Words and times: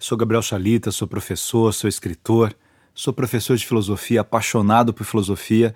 Sou 0.00 0.16
Gabriel 0.16 0.40
Chalita, 0.40 0.90
sou 0.90 1.06
professor, 1.06 1.74
sou 1.74 1.86
escritor, 1.86 2.56
sou 2.94 3.12
professor 3.12 3.54
de 3.54 3.66
filosofia, 3.66 4.22
apaixonado 4.22 4.94
por 4.94 5.04
filosofia, 5.04 5.74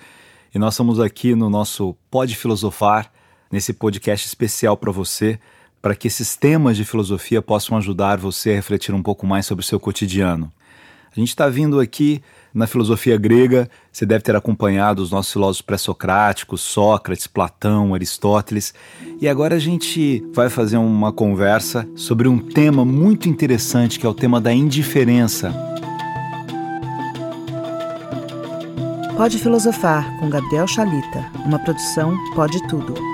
e 0.54 0.58
nós 0.58 0.72
estamos 0.72 0.98
aqui 0.98 1.34
no 1.34 1.50
nosso 1.50 1.94
Pode 2.10 2.34
Filosofar, 2.34 3.12
nesse 3.52 3.74
podcast 3.74 4.26
especial 4.26 4.79
para 4.79 4.90
você, 4.90 5.38
para 5.82 5.95
que 5.95 6.08
esses 6.08 6.37
temas 6.37 6.74
de 6.74 6.87
filosofia 6.87 7.42
possam 7.42 7.76
ajudar 7.76 8.16
você 8.16 8.52
a 8.52 8.54
refletir 8.54 8.95
um 8.95 9.02
pouco 9.02 9.26
mais 9.26 9.45
sobre 9.45 9.62
o 9.62 9.66
seu 9.66 9.79
cotidiano. 9.79 10.51
A 11.17 11.21
gente 11.21 11.28
está 11.28 11.49
vindo 11.49 11.78
aqui 11.78 12.21
na 12.53 12.67
filosofia 12.67 13.17
grega, 13.17 13.71
você 13.92 14.04
deve 14.04 14.24
ter 14.24 14.35
acompanhado 14.35 15.01
os 15.01 15.13
nossos 15.13 15.33
filósofos 15.33 15.63
pré-socráticos, 15.63 16.60
Sócrates, 16.60 17.28
Platão, 17.28 17.95
Aristóteles, 17.95 18.74
e 19.20 19.28
agora 19.28 19.55
a 19.55 19.59
gente 19.60 20.24
vai 20.32 20.50
fazer 20.50 20.77
uma 20.77 21.12
conversa 21.12 21.88
sobre 21.95 22.27
um 22.27 22.38
tema 22.38 22.84
muito 22.84 23.28
interessante 23.28 23.98
que 23.98 24.06
é 24.06 24.09
o 24.09 24.14
tema 24.14 24.41
da 24.41 24.52
indiferença. 24.52 25.55
Pode 29.16 29.38
Filosofar 29.38 30.18
com 30.18 30.28
Gabriel 30.28 30.66
Chalita, 30.66 31.30
uma 31.46 31.60
produção 31.60 32.18
Pode 32.34 32.60
Tudo. 32.66 33.13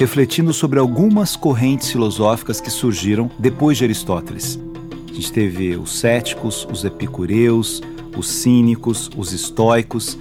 Refletindo 0.00 0.50
sobre 0.54 0.78
algumas 0.78 1.36
correntes 1.36 1.90
filosóficas 1.90 2.58
que 2.58 2.70
surgiram 2.70 3.30
depois 3.38 3.76
de 3.76 3.84
Aristóteles. 3.84 4.58
A 5.10 5.12
gente 5.12 5.30
teve 5.30 5.76
os 5.76 5.98
céticos, 5.98 6.66
os 6.72 6.86
epicureus, 6.86 7.82
os 8.16 8.26
cínicos, 8.26 9.10
os 9.14 9.34
estoicos, 9.34 10.18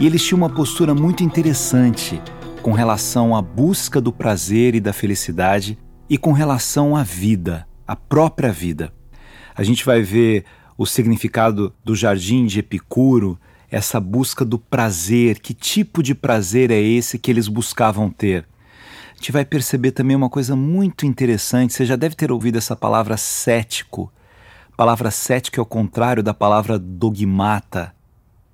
e 0.00 0.06
eles 0.06 0.24
tinham 0.24 0.38
uma 0.38 0.48
postura 0.48 0.94
muito 0.94 1.22
interessante 1.22 2.18
com 2.62 2.72
relação 2.72 3.36
à 3.36 3.42
busca 3.42 4.00
do 4.00 4.10
prazer 4.10 4.74
e 4.74 4.80
da 4.80 4.94
felicidade 4.94 5.78
e 6.08 6.16
com 6.16 6.32
relação 6.32 6.96
à 6.96 7.02
vida, 7.02 7.68
à 7.86 7.94
própria 7.94 8.50
vida. 8.50 8.94
A 9.54 9.62
gente 9.62 9.84
vai 9.84 10.00
ver 10.00 10.46
o 10.78 10.86
significado 10.86 11.74
do 11.84 11.94
jardim 11.94 12.46
de 12.46 12.60
Epicuro, 12.60 13.38
essa 13.70 14.00
busca 14.00 14.42
do 14.42 14.58
prazer, 14.58 15.38
que 15.38 15.52
tipo 15.52 16.02
de 16.02 16.14
prazer 16.14 16.70
é 16.70 16.80
esse 16.80 17.18
que 17.18 17.30
eles 17.30 17.46
buscavam 17.46 18.08
ter? 18.08 18.46
Gente 19.18 19.32
vai 19.32 19.44
perceber 19.44 19.90
também 19.90 20.16
uma 20.16 20.30
coisa 20.30 20.54
muito 20.54 21.04
interessante. 21.04 21.72
Você 21.72 21.84
já 21.84 21.96
deve 21.96 22.14
ter 22.14 22.30
ouvido 22.30 22.56
essa 22.56 22.76
palavra 22.76 23.16
cético. 23.16 24.12
A 24.72 24.76
palavra 24.76 25.10
cético 25.10 25.58
é 25.58 25.62
o 25.62 25.66
contrário 25.66 26.22
da 26.22 26.32
palavra 26.32 26.78
dogmata. 26.78 27.92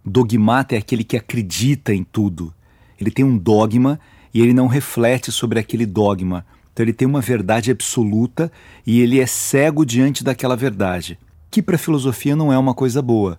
Dogmata 0.03 0.75
é 0.75 0.79
aquele 0.79 1.05
que 1.05 1.19
acredita 1.19 1.95
em 1.95 2.03
tudo. 2.03 2.53
Ele 2.99 3.11
tem 3.11 3.25
um 3.25 3.37
dogma 3.37 4.01
e 4.33 4.41
ele 4.41 4.55
não 4.55 4.67
reflete 4.67 5.31
sobre 5.31 5.59
aquele 5.59 5.85
dogma. 5.85 6.47
Então 6.73 6.83
ele 6.83 6.95
tem 6.95 7.07
uma 7.07 7.21
verdade 7.21 7.71
absoluta 7.71 8.51
e 8.87 9.01
ele 9.01 9.21
é 9.21 9.27
cego 9.27 9.85
diante 9.85 10.25
daquela 10.25 10.57
verdade, 10.57 11.19
que 11.51 11.63
para 11.63 11.77
a 11.77 11.79
filosofia 11.79 12.35
não 12.35 12.53
é 12.53 12.59
uma 12.59 12.75
coisa 12.75 13.03
boa. 13.03 13.39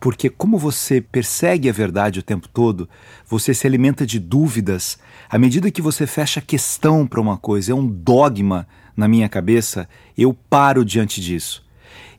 Porque, 0.00 0.30
como 0.30 0.56
você 0.56 0.98
persegue 0.98 1.68
a 1.68 1.72
verdade 1.72 2.18
o 2.18 2.22
tempo 2.22 2.48
todo, 2.48 2.88
você 3.28 3.52
se 3.52 3.66
alimenta 3.66 4.06
de 4.06 4.18
dúvidas. 4.18 4.98
À 5.28 5.38
medida 5.38 5.70
que 5.70 5.82
você 5.82 6.06
fecha 6.06 6.40
questão 6.40 7.06
para 7.06 7.20
uma 7.20 7.36
coisa, 7.36 7.72
é 7.72 7.74
um 7.74 7.86
dogma 7.86 8.66
na 8.96 9.06
minha 9.06 9.28
cabeça, 9.28 9.86
eu 10.16 10.32
paro 10.32 10.86
diante 10.86 11.20
disso. 11.20 11.62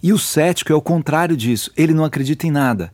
E 0.02 0.14
o 0.14 0.20
cético 0.20 0.72
é 0.72 0.76
o 0.76 0.82
contrário 0.82 1.36
disso, 1.36 1.72
ele 1.76 1.94
não 1.94 2.06
acredita 2.06 2.46
em 2.46 2.52
nada. 2.52 2.94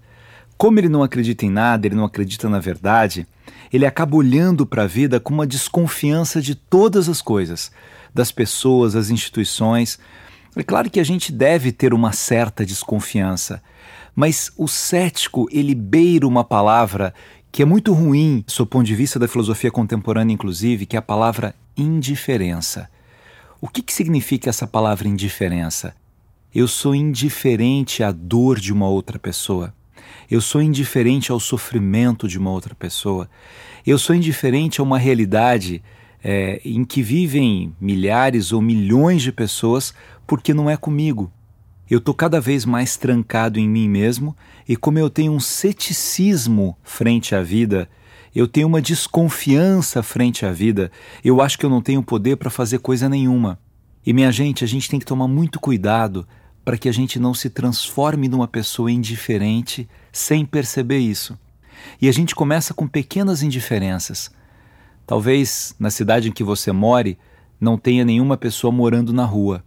Como 0.58 0.80
ele 0.80 0.90
não 0.90 1.04
acredita 1.04 1.46
em 1.46 1.50
nada, 1.50 1.86
ele 1.86 1.96
não 1.96 2.06
acredita 2.06 2.50
na 2.50 2.60
verdade, 2.60 3.28
ele 3.72 3.86
acaba 3.86 4.16
olhando 4.16 4.66
para 4.66 4.84
a 4.84 4.88
vida 4.88 5.20
com 5.20 5.34
uma 5.34 5.46
desconfiança 5.46 6.42
de 6.42 6.56
todas 6.56 7.10
as 7.10 7.22
coisas, 7.22 7.72
das 8.14 8.32
pessoas, 8.32 8.94
das 8.94 9.10
instituições. 9.10 10.00
É 10.56 10.64
claro 10.64 10.90
que 10.90 11.00
a 11.00 11.04
gente 11.04 11.32
deve 11.32 11.72
ter 11.72 11.94
uma 11.94 12.14
certa 12.14 12.66
desconfiança 12.66 13.62
mas 14.18 14.52
o 14.58 14.68
cético, 14.68 15.48
ele 15.52 15.76
beira 15.76 16.28
uma 16.28 16.44
palavra 16.44 17.14
que 17.52 17.62
é 17.62 17.66
muito 17.66 17.94
ruim, 17.94 18.44
do 18.58 18.66
ponto 18.66 18.84
de 18.84 18.96
vista 18.96 19.20
da 19.20 19.28
filosofia 19.28 19.70
contemporânea, 19.70 20.34
inclusive, 20.34 20.88
que 20.88 20.96
é 20.96 21.00
a 21.00 21.04
palavra 21.04 21.54
indiferença. 21.78 22.90
O 23.62 23.68
que, 23.68 23.84
que 23.84 23.94
significa 23.94 24.50
essa 24.50 24.66
palavra 24.66 25.08
indiferença? 25.08 25.96
Eu 26.54 26.68
sou 26.68 26.96
indiferente 26.96 28.02
à 28.02 28.12
dor 28.12 28.60
de 28.60 28.74
uma 28.74 28.88
outra 28.90 29.20
pessoa. 29.20 29.72
Eu 30.32 30.42
sou 30.42 30.64
indiferente 30.64 31.32
ao 31.32 31.40
sofrimento 31.40 32.28
de 32.28 32.40
uma 32.40 32.50
outra 32.50 32.74
pessoa. 32.74 33.30
Eu 33.86 34.00
sou 34.00 34.16
indiferente 34.16 34.82
a 34.82 34.84
uma 34.84 34.98
realidade 34.98 35.84
é, 36.24 36.60
em 36.66 36.84
que 36.84 37.04
vivem 37.04 37.72
milhares 37.80 38.52
ou 38.52 38.64
milhões 38.64 39.22
de 39.22 39.32
pessoas 39.32 39.94
porque 40.26 40.56
não 40.56 40.68
é 40.68 40.76
comigo. 40.76 41.32
Eu 41.90 42.00
estou 42.00 42.14
cada 42.14 42.42
vez 42.42 42.66
mais 42.66 42.98
trancado 42.98 43.58
em 43.58 43.68
mim 43.68 43.88
mesmo 43.88 44.36
e, 44.68 44.76
como 44.76 45.00
eu 45.00 45.10
tenho 45.10 45.32
um 45.32 45.40
ceticismo 45.40 46.78
frente 46.84 47.34
à 47.34 47.42
vida, 47.42 47.90
eu 48.36 48.46
tenho 48.46 48.68
uma 48.68 48.82
desconfiança 48.82 50.04
frente 50.04 50.46
à 50.46 50.52
vida, 50.52 50.92
eu 51.24 51.42
acho 51.42 51.58
que 51.58 51.66
eu 51.66 51.70
não 51.70 51.82
tenho 51.82 52.04
poder 52.04 52.36
para 52.36 52.50
fazer 52.50 52.80
coisa 52.80 53.08
nenhuma. 53.08 53.58
E, 54.06 54.12
minha 54.12 54.32
gente, 54.34 54.66
a 54.66 54.68
gente 54.68 54.90
tem 54.90 55.00
que 55.00 55.06
tomar 55.06 55.30
muito 55.30 55.62
cuidado 55.62 56.28
para 56.64 56.78
que 56.78 56.90
a 56.90 56.92
gente 56.92 57.18
não 57.20 57.34
se 57.34 57.50
transforme 57.50 58.28
numa 58.28 58.50
pessoa 58.50 58.92
indiferente 58.92 59.88
sem 60.12 60.46
perceber 60.46 61.00
isso. 61.00 61.40
E 62.02 62.10
a 62.10 62.12
gente 62.12 62.36
começa 62.36 62.74
com 62.74 62.86
pequenas 62.86 63.42
indiferenças. 63.42 64.30
Talvez 65.06 65.74
na 65.80 65.90
cidade 65.90 66.28
em 66.28 66.34
que 66.34 66.44
você 66.44 66.74
more 66.74 67.18
não 67.62 67.78
tenha 67.78 68.04
nenhuma 68.04 68.36
pessoa 68.36 68.74
morando 68.74 69.14
na 69.14 69.24
rua 69.24 69.64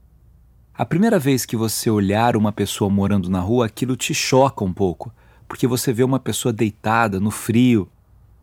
a 0.81 0.87
primeira 0.87 1.19
vez 1.19 1.45
que 1.45 1.59
você 1.59 1.91
olhar 1.91 2.35
uma 2.39 2.51
pessoa 2.51 2.89
morando 2.89 3.29
na 3.29 3.39
rua, 3.39 3.67
aquilo 3.67 3.95
te 3.95 4.15
choca 4.15 4.65
um 4.65 4.73
pouco, 4.73 5.13
porque 5.47 5.67
você 5.67 5.93
vê 5.93 6.03
uma 6.03 6.19
pessoa 6.19 6.55
deitada 6.55 7.21
no 7.21 7.31
frio. 7.31 7.87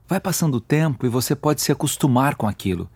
Vai 0.08 0.20
passando 0.20 0.54
o 0.54 0.62
tempo 0.62 1.04
e 1.08 1.10
você 1.10 1.36
pode 1.36 1.64
se 1.64 1.72
acostumar 1.72 2.36
com 2.36 2.48
aquilo. 2.48 2.88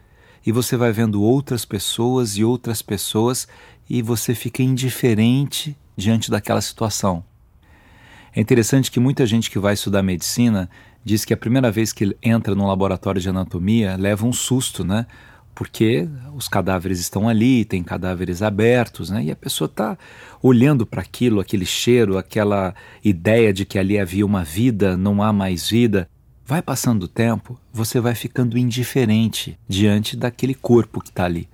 E 0.45 0.51
você 0.51 0.77
vai 0.77 0.91
vendo 0.91 1.23
outras 1.23 1.65
pessoas 1.65 2.37
e 2.37 2.43
outras 2.43 2.83
pessoas 2.83 3.47
e 3.89 4.03
você 4.03 4.35
fica 4.35 4.61
indiferente 4.61 5.75
diante 5.97 6.29
daquela 6.29 6.61
situação. 6.61 7.23
É 8.35 8.39
interessante 8.39 8.91
que 8.91 8.99
muita 8.99 9.25
gente 9.25 9.49
que 9.49 9.57
vai 9.57 9.73
estudar 9.73 10.03
medicina 10.03 10.69
diz 11.03 11.25
que 11.25 11.33
a 11.33 11.37
primeira 11.37 11.71
vez 11.71 11.91
que 11.91 12.15
entra 12.21 12.53
num 12.53 12.67
laboratório 12.67 13.19
de 13.19 13.29
anatomia 13.29 13.97
leva 13.97 14.23
um 14.23 14.31
susto, 14.31 14.83
né? 14.83 15.07
Porque 15.53 16.07
os 16.33 16.47
cadáveres 16.47 16.99
estão 16.99 17.27
ali, 17.27 17.65
tem 17.65 17.83
cadáveres 17.83 18.41
abertos, 18.41 19.09
né? 19.09 19.23
E 19.25 19.31
a 19.31 19.35
pessoa 19.35 19.65
está 19.65 19.97
olhando 20.41 20.85
para 20.85 21.01
aquilo, 21.01 21.39
aquele 21.39 21.65
cheiro, 21.65 22.17
aquela 22.17 22.73
ideia 23.03 23.53
de 23.53 23.65
que 23.65 23.77
ali 23.77 23.99
havia 23.99 24.25
uma 24.25 24.43
vida, 24.43 24.97
não 24.97 25.21
há 25.21 25.31
mais 25.31 25.69
vida. 25.69 26.09
Vai 26.45 26.61
passando 26.61 27.03
o 27.03 27.07
tempo, 27.07 27.59
você 27.71 27.99
vai 27.99 28.15
ficando 28.15 28.57
indiferente 28.57 29.57
diante 29.67 30.17
daquele 30.17 30.53
corpo 30.53 31.01
que 31.01 31.09
está 31.09 31.25
ali. 31.25 31.47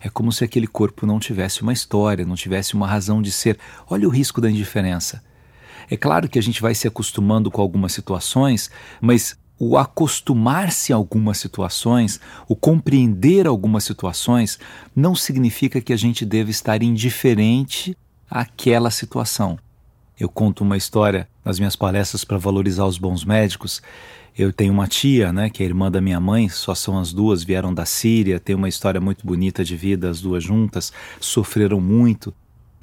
É 0.00 0.08
como 0.08 0.30
se 0.30 0.44
aquele 0.44 0.66
corpo 0.66 1.04
não 1.04 1.18
tivesse 1.18 1.62
uma 1.62 1.72
história, 1.72 2.24
não 2.24 2.36
tivesse 2.36 2.74
uma 2.74 2.86
razão 2.86 3.20
de 3.20 3.32
ser. 3.32 3.58
Olha 3.90 4.06
o 4.06 4.10
risco 4.10 4.40
da 4.40 4.50
indiferença. 4.50 5.22
É 5.90 5.96
claro 5.96 6.28
que 6.28 6.38
a 6.38 6.42
gente 6.42 6.62
vai 6.62 6.74
se 6.74 6.86
acostumando 6.86 7.50
com 7.50 7.60
algumas 7.60 7.92
situações, 7.92 8.70
mas 9.00 9.36
o 9.58 9.76
acostumar-se 9.76 10.92
a 10.92 10.96
algumas 10.96 11.38
situações, 11.38 12.20
o 12.46 12.54
compreender 12.54 13.46
algumas 13.46 13.84
situações, 13.84 14.58
não 14.94 15.14
significa 15.14 15.80
que 15.80 15.92
a 15.92 15.96
gente 15.96 16.24
deve 16.24 16.50
estar 16.50 16.82
indiferente 16.82 17.96
àquela 18.30 18.90
situação. 18.90 19.58
Eu 20.18 20.28
conto 20.28 20.62
uma 20.62 20.76
história 20.76 21.28
nas 21.44 21.58
minhas 21.58 21.76
palestras 21.76 22.24
para 22.24 22.38
valorizar 22.38 22.84
os 22.84 22.98
bons 22.98 23.24
médicos. 23.24 23.82
Eu 24.36 24.52
tenho 24.52 24.72
uma 24.72 24.86
tia, 24.86 25.32
né, 25.32 25.50
que 25.50 25.62
é 25.62 25.66
irmã 25.66 25.90
da 25.90 26.00
minha 26.00 26.20
mãe, 26.20 26.48
só 26.48 26.74
são 26.74 26.98
as 26.98 27.12
duas, 27.12 27.42
vieram 27.42 27.74
da 27.74 27.84
Síria, 27.84 28.38
tem 28.38 28.54
uma 28.54 28.68
história 28.68 29.00
muito 29.00 29.26
bonita 29.26 29.64
de 29.64 29.76
vida, 29.76 30.10
as 30.10 30.20
duas 30.20 30.42
juntas, 30.42 30.92
sofreram 31.20 31.80
muito. 31.80 32.32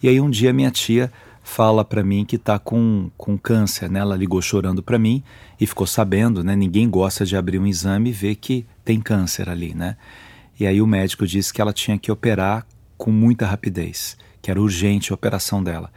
E 0.04 0.10
aí 0.10 0.20
um 0.20 0.30
dia 0.30 0.52
minha 0.52 0.72
tia 0.72 1.12
fala 1.46 1.86
para 1.86 2.04
mim 2.04 2.26
que 2.26 2.38
está 2.38 2.58
com, 2.58 3.12
com 3.16 3.38
câncer, 3.38 3.90
né? 3.90 4.00
Ela 4.00 4.16
ligou 4.16 4.42
chorando 4.42 4.82
para 4.82 4.98
mim 4.98 5.24
e 5.62 5.68
ficou 5.68 5.86
sabendo, 5.86 6.44
né? 6.44 6.56
Ninguém 6.56 6.90
gosta 6.90 7.24
de 7.24 7.38
abrir 7.38 7.60
um 7.60 7.68
exame 7.68 8.10
e 8.10 8.14
ver 8.14 8.36
que 8.36 8.66
tem 8.84 9.00
câncer 9.00 9.48
ali, 9.48 9.74
né? 9.76 9.96
E 10.60 10.66
aí 10.66 10.82
o 10.82 10.88
médico 10.88 11.26
disse 11.26 11.54
que 11.54 11.62
ela 11.62 11.72
tinha 11.72 12.00
que 12.00 12.12
operar 12.12 12.66
com 12.98 13.12
muita 13.12 13.46
rapidez, 13.46 14.18
que 14.42 14.50
era 14.50 14.60
urgente 14.60 15.12
a 15.12 15.14
operação 15.14 15.64
dela. 15.64 15.92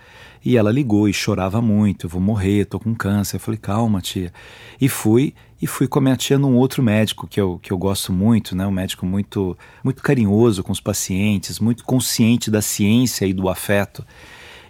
E 0.44 0.56
ela 0.56 0.70
ligou 0.70 1.08
e 1.08 1.14
chorava 1.14 1.62
muito, 1.62 2.08
vou 2.08 2.20
morrer, 2.20 2.60
estou 2.60 2.78
com 2.78 2.94
câncer. 2.94 3.36
Eu 3.36 3.40
falei, 3.40 3.58
calma, 3.58 4.02
tia. 4.02 4.30
E 4.78 4.86
fui, 4.86 5.34
e 5.62 5.66
fui 5.66 5.88
com 5.88 5.98
a 5.98 6.02
minha 6.02 6.16
tia 6.16 6.38
num 6.38 6.56
outro 6.56 6.82
médico 6.82 7.26
que 7.26 7.40
eu, 7.40 7.58
que 7.62 7.72
eu 7.72 7.78
gosto 7.78 8.12
muito, 8.12 8.54
né? 8.54 8.66
Um 8.66 8.70
médico 8.70 9.06
muito, 9.06 9.56
muito 9.82 10.02
carinhoso 10.02 10.62
com 10.62 10.72
os 10.72 10.80
pacientes, 10.80 11.58
muito 11.58 11.84
consciente 11.84 12.50
da 12.50 12.60
ciência 12.60 13.24
e 13.24 13.32
do 13.32 13.48
afeto. 13.48 14.04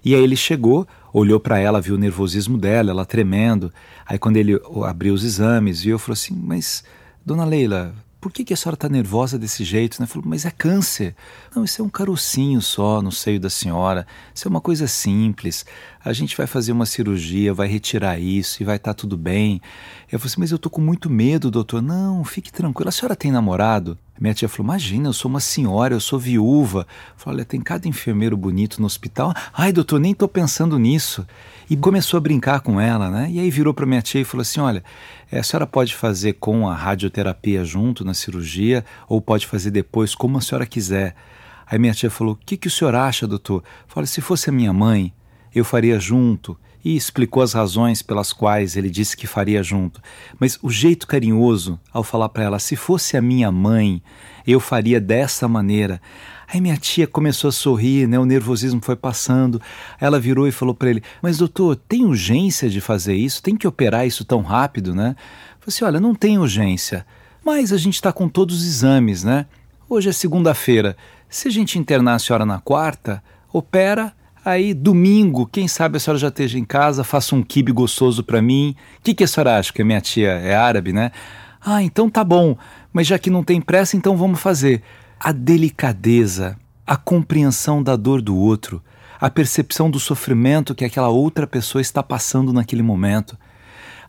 E 0.04 0.14
aí 0.14 0.22
ele 0.22 0.36
chegou, 0.36 0.86
olhou 1.12 1.40
para 1.40 1.58
ela, 1.58 1.80
viu 1.80 1.94
o 1.94 1.98
nervosismo 1.98 2.58
dela, 2.58 2.90
ela 2.90 3.04
tremendo. 3.04 3.72
Aí 4.06 4.18
quando 4.18 4.36
ele 4.36 4.60
abriu 4.84 5.14
os 5.14 5.24
exames, 5.24 5.82
viu, 5.82 5.98
falou 5.98 6.14
assim: 6.14 6.34
"Mas 6.34 6.84
dona 7.24 7.44
Leila, 7.44 7.94
por 8.20 8.32
que, 8.32 8.44
que 8.44 8.52
a 8.52 8.56
senhora 8.56 8.74
está 8.74 8.88
nervosa 8.88 9.38
desse 9.38 9.62
jeito? 9.62 10.00
Né? 10.00 10.06
Falou, 10.06 10.28
mas 10.28 10.44
é 10.44 10.50
câncer. 10.50 11.14
Não, 11.54 11.64
isso 11.64 11.80
é 11.80 11.84
um 11.84 11.88
carocinho 11.88 12.60
só 12.60 13.00
no 13.00 13.12
seio 13.12 13.38
da 13.38 13.48
senhora. 13.48 14.06
Isso 14.34 14.48
é 14.48 14.50
uma 14.50 14.60
coisa 14.60 14.88
simples. 14.88 15.64
A 16.04 16.12
gente 16.12 16.36
vai 16.36 16.46
fazer 16.46 16.72
uma 16.72 16.86
cirurgia, 16.86 17.52
vai 17.52 17.68
retirar 17.68 18.18
isso 18.18 18.62
e 18.62 18.64
vai 18.64 18.76
estar 18.76 18.94
tá 18.94 18.94
tudo 18.94 19.16
bem. 19.16 19.60
Eu 20.10 20.18
falei 20.18 20.32
assim, 20.32 20.40
mas 20.40 20.52
eu 20.52 20.58
tô 20.58 20.70
com 20.70 20.80
muito 20.80 21.10
medo, 21.10 21.50
doutor. 21.50 21.82
Não, 21.82 22.24
fique 22.24 22.52
tranquilo. 22.52 22.88
A 22.88 22.92
senhora 22.92 23.16
tem 23.16 23.32
namorado? 23.32 23.98
Minha 24.20 24.34
tia 24.34 24.48
falou: 24.48 24.66
Imagina, 24.66 25.08
eu 25.08 25.12
sou 25.12 25.30
uma 25.30 25.40
senhora, 25.40 25.94
eu 25.94 26.00
sou 26.00 26.18
viúva. 26.18 26.86
Falei: 27.16 27.38
Olha, 27.38 27.44
tem 27.44 27.60
cada 27.60 27.86
enfermeiro 27.86 28.36
bonito 28.36 28.80
no 28.80 28.86
hospital. 28.86 29.32
Ai, 29.52 29.72
doutor, 29.72 30.00
nem 30.00 30.12
estou 30.12 30.28
pensando 30.28 30.78
nisso. 30.78 31.26
E 31.70 31.76
começou 31.76 32.18
a 32.18 32.20
brincar 32.20 32.60
com 32.60 32.80
ela, 32.80 33.10
né? 33.10 33.28
E 33.30 33.38
aí 33.38 33.50
virou 33.50 33.72
para 33.72 33.86
minha 33.86 34.02
tia 34.02 34.20
e 34.20 34.24
falou 34.24 34.42
assim: 34.42 34.60
Olha, 34.60 34.82
a 35.32 35.42
senhora 35.42 35.66
pode 35.66 35.94
fazer 35.94 36.34
com 36.34 36.68
a 36.68 36.74
radioterapia 36.74 37.64
junto 37.64 38.04
na 38.04 38.14
cirurgia, 38.14 38.84
ou 39.08 39.20
pode 39.20 39.46
fazer 39.46 39.70
depois, 39.70 40.14
como 40.14 40.38
a 40.38 40.40
senhora 40.40 40.66
quiser. 40.66 41.14
Aí 41.66 41.78
minha 41.78 41.94
tia 41.94 42.10
falou: 42.10 42.34
O 42.34 42.36
que, 42.36 42.56
que 42.56 42.66
o 42.66 42.70
senhor 42.70 42.94
acha, 42.94 43.26
doutor? 43.26 43.62
Falei: 43.86 44.06
Se 44.06 44.20
fosse 44.20 44.50
a 44.50 44.52
minha 44.52 44.72
mãe, 44.72 45.12
eu 45.58 45.64
faria 45.64 45.98
junto 45.98 46.56
e 46.84 46.96
explicou 46.96 47.42
as 47.42 47.52
razões 47.52 48.02
pelas 48.02 48.32
quais 48.32 48.76
ele 48.76 48.88
disse 48.88 49.16
que 49.16 49.26
faria 49.26 49.62
junto. 49.62 50.00
Mas 50.38 50.58
o 50.62 50.70
jeito 50.70 51.06
carinhoso 51.06 51.78
ao 51.92 52.02
falar 52.02 52.28
para 52.28 52.44
ela: 52.44 52.58
se 52.58 52.76
fosse 52.76 53.16
a 53.16 53.22
minha 53.22 53.50
mãe, 53.50 54.02
eu 54.46 54.60
faria 54.60 55.00
dessa 55.00 55.46
maneira. 55.48 56.00
Aí 56.50 56.60
minha 56.60 56.78
tia 56.78 57.06
começou 57.06 57.48
a 57.48 57.52
sorrir, 57.52 58.08
né? 58.08 58.18
O 58.18 58.24
nervosismo 58.24 58.80
foi 58.82 58.96
passando. 58.96 59.60
Ela 60.00 60.18
virou 60.18 60.48
e 60.48 60.52
falou 60.52 60.74
para 60.74 60.88
ele: 60.88 61.02
"Mas 61.20 61.38
doutor, 61.38 61.76
tem 61.76 62.04
urgência 62.04 62.70
de 62.70 62.80
fazer 62.80 63.14
isso? 63.14 63.42
Tem 63.42 63.56
que 63.56 63.68
operar 63.68 64.06
isso 64.06 64.24
tão 64.24 64.40
rápido, 64.40 64.94
né?" 64.94 65.10
Eu 65.10 65.14
falei 65.14 65.68
assim: 65.68 65.84
"Olha, 65.84 66.00
não 66.00 66.14
tem 66.14 66.38
urgência, 66.38 67.04
mas 67.44 67.72
a 67.72 67.76
gente 67.76 67.94
está 67.94 68.12
com 68.12 68.28
todos 68.28 68.60
os 68.60 68.66
exames, 68.66 69.24
né? 69.24 69.46
Hoje 69.90 70.08
é 70.08 70.12
segunda-feira. 70.12 70.96
Se 71.28 71.48
a 71.48 71.50
gente 71.50 71.78
internar 71.78 72.14
a 72.14 72.18
senhora 72.18 72.46
na 72.46 72.58
quarta, 72.58 73.22
opera 73.52 74.14
Aí, 74.44 74.72
domingo, 74.72 75.46
quem 75.46 75.66
sabe 75.66 75.96
a 75.96 76.00
senhora 76.00 76.18
já 76.18 76.28
esteja 76.28 76.58
em 76.58 76.64
casa, 76.64 77.04
faça 77.04 77.34
um 77.34 77.42
quibe 77.42 77.72
gostoso 77.72 78.22
para 78.22 78.40
mim. 78.40 78.74
O 78.98 79.02
que, 79.02 79.14
que 79.14 79.24
a 79.24 79.28
senhora 79.28 79.58
acha? 79.58 79.72
Que 79.72 79.82
a 79.82 79.84
minha 79.84 80.00
tia 80.00 80.30
é 80.30 80.54
árabe, 80.54 80.92
né? 80.92 81.10
Ah, 81.60 81.82
então 81.82 82.08
tá 82.08 82.22
bom, 82.22 82.56
mas 82.92 83.06
já 83.06 83.18
que 83.18 83.30
não 83.30 83.42
tem 83.42 83.60
pressa, 83.60 83.96
então 83.96 84.16
vamos 84.16 84.40
fazer. 84.40 84.82
A 85.18 85.32
delicadeza, 85.32 86.56
a 86.86 86.96
compreensão 86.96 87.82
da 87.82 87.96
dor 87.96 88.22
do 88.22 88.36
outro, 88.36 88.82
a 89.20 89.28
percepção 89.28 89.90
do 89.90 89.98
sofrimento 89.98 90.74
que 90.74 90.84
aquela 90.84 91.08
outra 91.08 91.46
pessoa 91.46 91.82
está 91.82 92.02
passando 92.02 92.52
naquele 92.52 92.82
momento. 92.82 93.36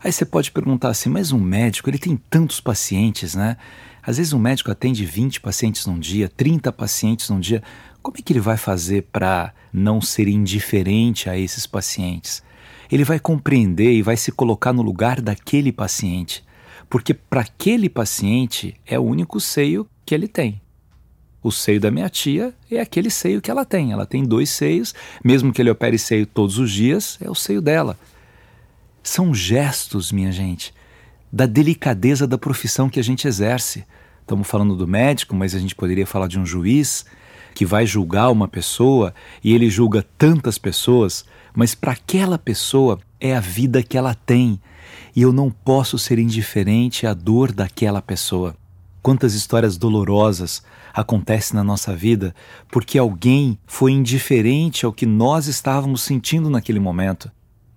Aí 0.02 0.10
você 0.10 0.24
pode 0.24 0.50
perguntar 0.50 0.88
assim, 0.88 1.10
mas 1.10 1.32
um 1.32 1.40
médico, 1.40 1.90
ele 1.90 1.98
tem 1.98 2.16
tantos 2.30 2.60
pacientes, 2.60 3.34
né? 3.34 3.56
Às 4.02 4.16
vezes 4.16 4.32
um 4.32 4.38
médico 4.38 4.70
atende 4.70 5.04
20 5.04 5.40
pacientes 5.40 5.84
num 5.84 5.98
dia, 5.98 6.28
30 6.28 6.72
pacientes 6.72 7.28
num 7.28 7.38
dia. 7.38 7.62
Como 8.02 8.16
é 8.16 8.22
que 8.22 8.32
ele 8.32 8.40
vai 8.40 8.56
fazer 8.56 9.02
para 9.12 9.52
não 9.70 10.00
ser 10.00 10.26
indiferente 10.26 11.28
a 11.28 11.36
esses 11.36 11.66
pacientes? 11.66 12.42
Ele 12.90 13.04
vai 13.04 13.20
compreender 13.20 13.92
e 13.92 14.02
vai 14.02 14.16
se 14.16 14.32
colocar 14.32 14.72
no 14.72 14.80
lugar 14.80 15.20
daquele 15.20 15.70
paciente, 15.70 16.42
porque 16.88 17.12
para 17.12 17.42
aquele 17.42 17.90
paciente 17.90 18.74
é 18.86 18.98
o 18.98 19.02
único 19.02 19.38
seio 19.38 19.86
que 20.04 20.14
ele 20.14 20.26
tem. 20.26 20.60
O 21.42 21.52
seio 21.52 21.78
da 21.78 21.90
minha 21.90 22.08
tia 22.08 22.54
é 22.70 22.80
aquele 22.80 23.10
seio 23.10 23.40
que 23.40 23.50
ela 23.50 23.64
tem. 23.64 23.92
Ela 23.92 24.06
tem 24.06 24.24
dois 24.24 24.50
seios, 24.50 24.94
mesmo 25.22 25.52
que 25.52 25.60
ele 25.60 25.70
opere 25.70 25.98
seio 25.98 26.26
todos 26.26 26.58
os 26.58 26.70
dias, 26.70 27.18
é 27.20 27.30
o 27.30 27.34
seio 27.34 27.60
dela. 27.60 27.98
São 29.02 29.34
gestos, 29.34 30.10
minha 30.10 30.32
gente, 30.32 30.74
da 31.32 31.46
delicadeza 31.46 32.26
da 32.26 32.36
profissão 32.36 32.88
que 32.88 33.00
a 33.00 33.04
gente 33.04 33.28
exerce. 33.28 33.84
Estamos 34.22 34.48
falando 34.48 34.74
do 34.74 34.86
médico, 34.86 35.34
mas 35.34 35.54
a 35.54 35.58
gente 35.58 35.74
poderia 35.74 36.06
falar 36.06 36.28
de 36.28 36.38
um 36.38 36.44
juiz, 36.44 37.06
que 37.54 37.66
vai 37.66 37.86
julgar 37.86 38.30
uma 38.30 38.48
pessoa 38.48 39.14
e 39.42 39.54
ele 39.54 39.70
julga 39.70 40.04
tantas 40.16 40.58
pessoas, 40.58 41.24
mas 41.54 41.74
para 41.74 41.92
aquela 41.92 42.38
pessoa 42.38 42.98
é 43.20 43.34
a 43.34 43.40
vida 43.40 43.82
que 43.82 43.98
ela 43.98 44.14
tem 44.14 44.60
e 45.14 45.22
eu 45.22 45.32
não 45.32 45.50
posso 45.50 45.98
ser 45.98 46.18
indiferente 46.18 47.06
à 47.06 47.14
dor 47.14 47.52
daquela 47.52 48.00
pessoa. 48.00 48.54
Quantas 49.02 49.34
histórias 49.34 49.76
dolorosas 49.76 50.62
acontecem 50.92 51.56
na 51.56 51.64
nossa 51.64 51.94
vida 51.94 52.34
porque 52.70 52.98
alguém 52.98 53.58
foi 53.66 53.92
indiferente 53.92 54.84
ao 54.84 54.92
que 54.92 55.06
nós 55.06 55.46
estávamos 55.46 56.02
sentindo 56.02 56.50
naquele 56.50 56.78
momento. 56.78 57.30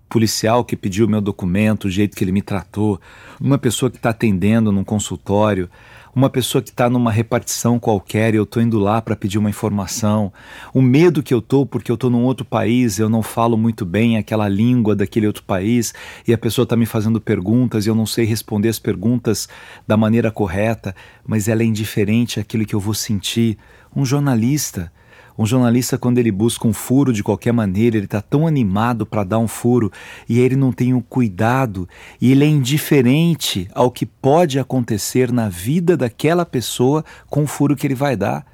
Policial 0.10 0.64
que 0.64 0.75
pediu 0.75 1.08
meu 1.08 1.22
documento, 1.22 1.86
o 1.86 1.90
jeito 1.90 2.16
que 2.16 2.24
ele 2.24 2.31
me 2.31 2.42
tratou, 2.42 3.00
uma 3.42 3.58
pessoa 3.58 3.90
que 3.90 3.98
está 3.98 4.10
atendendo 4.12 4.72
num 4.72 4.84
consultório, 4.84 5.70
uma 6.15 6.30
pessoa 6.30 6.62
que 6.62 6.69
está 6.69 6.89
numa 6.89 7.12
repartição 7.12 7.80
qualquer 7.80 8.33
e 8.33 8.38
eu 8.38 8.44
estou 8.44 8.62
indo 8.62 8.77
lá 8.77 9.01
para 9.01 9.15
pedir 9.15 9.38
uma 9.38 9.50
informação, 9.50 10.31
o 10.74 10.81
medo 10.81 11.24
que 11.24 11.33
eu 11.33 11.39
estou 11.39 11.65
porque 11.65 11.92
eu 11.92 11.95
estou 11.95 12.10
num 12.10 12.24
outro 12.24 12.45
país, 12.45 13.00
eu 13.00 13.10
não 13.10 13.24
falo 13.24 13.57
muito 13.57 13.86
bem 13.86 14.18
aquela 14.18 14.48
língua 14.48 14.95
daquele 14.95 15.27
outro 15.27 15.44
país 15.44 15.94
e 16.27 16.33
a 16.33 16.38
pessoa 16.38 16.63
está 16.63 16.75
me 16.75 16.86
fazendo 16.86 17.19
perguntas 17.19 17.86
e 17.86 17.89
eu 17.89 17.95
não 17.95 18.06
sei 18.06 18.25
responder 18.25 18.69
as 18.69 18.80
perguntas 18.80 19.50
da 19.88 19.98
maneira 19.98 20.31
correta, 20.31 20.95
mas 21.25 21.48
ela 21.48 21.63
é 21.63 21.65
indiferente 21.65 22.39
àquilo 22.39 22.65
que 22.65 22.75
eu 22.75 22.80
vou 22.80 22.94
sentir. 22.94 23.57
Um 23.95 24.06
jornalista 24.06 24.92
um 25.38 25.45
jornalista, 25.45 25.97
quando 25.97 26.19
ele 26.19 26.31
busca 26.31 26.68
um 26.68 26.74
furo 26.74 27.12
de 27.12 27.24
qualquer 27.24 27.51
maneira, 27.51 27.97
ele 27.97 28.06
está 28.06 28.21
tão 28.21 28.45
animado 28.45 29.06
para 29.06 29.24
dar 29.24 29.39
um 29.39 29.47
furo 29.47 29.91
e 30.30 30.39
ele 30.39 30.56
não 30.56 30.71
tem 30.71 30.94
o 30.94 30.97
um 30.97 31.01
cuidado 31.01 31.88
e 32.21 32.31
ele 32.31 32.44
é 32.44 32.47
indiferente 32.47 33.68
ao 33.74 33.89
que 33.89 34.06
pode 34.06 34.59
acontecer 34.59 35.31
na 35.31 35.50
vida 35.50 35.97
daquela 35.97 36.45
pessoa 36.45 37.03
com 37.30 37.44
o 37.44 37.47
furo 37.47 37.75
que 37.75 37.88
ele 37.88 37.95
vai 37.95 38.15
dar. 38.15 38.45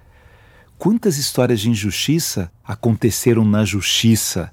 Quantas 0.77 1.17
histórias 1.17 1.59
de 1.59 1.69
injustiça 1.69 2.49
aconteceram 2.63 3.43
na 3.43 3.65
justiça? 3.65 4.49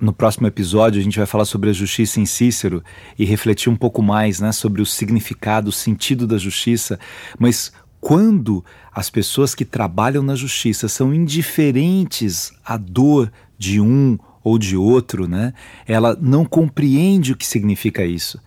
No 0.00 0.12
próximo 0.12 0.46
episódio 0.46 1.00
a 1.00 1.04
gente 1.04 1.18
vai 1.18 1.26
falar 1.26 1.44
sobre 1.44 1.70
a 1.70 1.72
justiça 1.72 2.18
em 2.18 2.26
Cícero 2.26 2.82
e 3.18 3.24
refletir 3.24 3.68
um 3.68 3.76
pouco 3.76 4.02
mais 4.02 4.40
né, 4.40 4.50
sobre 4.50 4.80
o 4.80 4.86
significado, 4.86 5.68
o 5.68 5.72
sentido 5.72 6.26
da 6.26 6.38
justiça, 6.38 6.98
mas 7.38 7.70
quando 8.02 8.64
as 8.92 9.08
pessoas 9.08 9.54
que 9.54 9.64
trabalham 9.64 10.24
na 10.24 10.34
justiça 10.34 10.88
são 10.88 11.14
indiferentes 11.14 12.52
à 12.64 12.76
dor 12.76 13.30
de 13.56 13.80
um 13.80 14.18
ou 14.42 14.58
de 14.58 14.76
outro, 14.76 15.28
né? 15.28 15.54
Ela 15.86 16.18
não 16.20 16.44
compreende 16.44 17.30
o 17.30 17.36
que 17.36 17.46
significa 17.46 18.04
isso. 18.04 18.40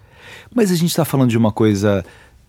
Mas 0.53 0.71
a 0.71 0.75
gente 0.75 0.89
está 0.89 1.05
falando 1.05 1.29
de 1.29 1.37
uma 1.37 1.53
coisa 1.53 2.03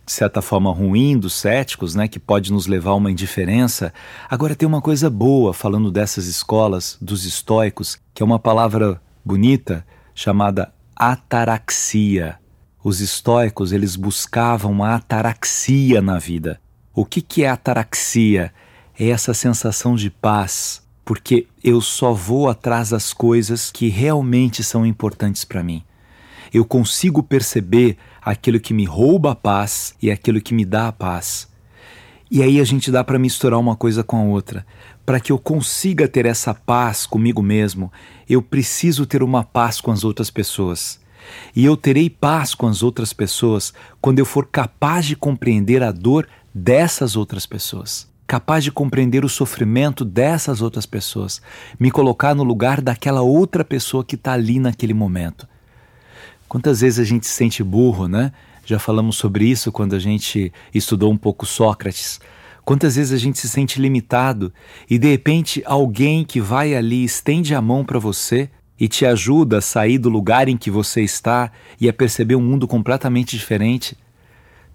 de 0.04 0.12
certa 0.12 0.42
forma 0.42 0.72
ruim 0.72 1.16
dos 1.16 1.34
céticos, 1.34 1.94
né, 1.94 2.08
que 2.08 2.18
pode 2.18 2.52
nos 2.52 2.66
levar 2.66 2.90
a 2.90 2.96
uma 2.96 3.10
indiferença. 3.10 3.94
Agora 4.28 4.56
tem 4.56 4.66
uma 4.66 4.80
coisa 4.80 5.08
boa 5.08 5.54
falando 5.54 5.92
dessas 5.92 6.26
escolas 6.26 6.98
dos 7.00 7.24
estoicos, 7.24 7.98
que 8.12 8.20
é 8.20 8.26
uma 8.26 8.38
palavra 8.40 9.00
bonita 9.24 9.86
chamada 10.12 10.72
ataraxia. 10.96 12.36
Os 12.82 13.00
estoicos, 13.00 13.70
eles 13.70 13.94
buscavam 13.94 14.82
a 14.82 14.96
ataraxia 14.96 16.02
na 16.02 16.18
vida. 16.18 16.60
O 16.96 17.04
que, 17.04 17.20
que 17.20 17.44
é 17.44 17.50
ataraxia? 17.50 18.54
É 18.98 19.10
essa 19.10 19.34
sensação 19.34 19.94
de 19.94 20.08
paz, 20.08 20.82
porque 21.04 21.46
eu 21.62 21.82
só 21.82 22.14
vou 22.14 22.48
atrás 22.48 22.88
das 22.88 23.12
coisas 23.12 23.70
que 23.70 23.88
realmente 23.88 24.64
são 24.64 24.86
importantes 24.86 25.44
para 25.44 25.62
mim. 25.62 25.84
Eu 26.50 26.64
consigo 26.64 27.22
perceber 27.22 27.98
aquilo 28.22 28.58
que 28.58 28.72
me 28.72 28.86
rouba 28.86 29.32
a 29.32 29.34
paz 29.34 29.94
e 30.00 30.10
aquilo 30.10 30.40
que 30.40 30.54
me 30.54 30.64
dá 30.64 30.88
a 30.88 30.92
paz. 30.92 31.46
E 32.30 32.42
aí 32.42 32.58
a 32.58 32.64
gente 32.64 32.90
dá 32.90 33.04
para 33.04 33.18
misturar 33.18 33.60
uma 33.60 33.76
coisa 33.76 34.02
com 34.02 34.16
a 34.16 34.24
outra. 34.24 34.66
Para 35.04 35.20
que 35.20 35.30
eu 35.30 35.38
consiga 35.38 36.08
ter 36.08 36.24
essa 36.24 36.54
paz 36.54 37.04
comigo 37.04 37.42
mesmo, 37.42 37.92
eu 38.26 38.40
preciso 38.40 39.04
ter 39.04 39.22
uma 39.22 39.44
paz 39.44 39.82
com 39.82 39.92
as 39.92 40.02
outras 40.02 40.30
pessoas. 40.30 40.98
E 41.54 41.64
eu 41.64 41.76
terei 41.76 42.08
paz 42.08 42.54
com 42.54 42.66
as 42.66 42.82
outras 42.82 43.12
pessoas 43.12 43.72
quando 44.00 44.18
eu 44.18 44.24
for 44.24 44.46
capaz 44.46 45.06
de 45.06 45.16
compreender 45.16 45.82
a 45.82 45.92
dor 45.92 46.26
dessas 46.58 47.16
outras 47.16 47.44
pessoas, 47.44 48.08
capaz 48.26 48.64
de 48.64 48.72
compreender 48.72 49.26
o 49.26 49.28
sofrimento 49.28 50.06
dessas 50.06 50.62
outras 50.62 50.86
pessoas, 50.86 51.42
me 51.78 51.90
colocar 51.90 52.34
no 52.34 52.42
lugar 52.42 52.80
daquela 52.80 53.20
outra 53.20 53.62
pessoa 53.62 54.02
que 54.02 54.14
está 54.14 54.32
ali 54.32 54.58
naquele 54.58 54.94
momento. 54.94 55.46
Quantas 56.48 56.80
vezes 56.80 56.98
a 56.98 57.04
gente 57.04 57.26
se 57.26 57.34
sente 57.34 57.62
burro, 57.62 58.08
né? 58.08 58.32
Já 58.64 58.78
falamos 58.78 59.16
sobre 59.16 59.44
isso 59.44 59.70
quando 59.70 59.94
a 59.94 59.98
gente 59.98 60.50
estudou 60.72 61.12
um 61.12 61.16
pouco 61.16 61.44
Sócrates. 61.44 62.18
Quantas 62.64 62.96
vezes 62.96 63.12
a 63.12 63.18
gente 63.18 63.38
se 63.38 63.50
sente 63.50 63.78
limitado 63.78 64.50
e 64.88 64.98
de 64.98 65.10
repente 65.10 65.62
alguém 65.66 66.24
que 66.24 66.40
vai 66.40 66.74
ali 66.74 67.04
estende 67.04 67.54
a 67.54 67.60
mão 67.60 67.84
para 67.84 67.98
você 67.98 68.48
e 68.80 68.88
te 68.88 69.04
ajuda 69.04 69.58
a 69.58 69.62
sair 69.62 69.98
do 69.98 70.08
lugar 70.08 70.48
em 70.48 70.56
que 70.56 70.70
você 70.70 71.02
está 71.02 71.52
e 71.78 71.86
a 71.86 71.92
perceber 71.92 72.34
um 72.34 72.42
mundo 72.42 72.66
completamente 72.66 73.36
diferente. 73.36 73.94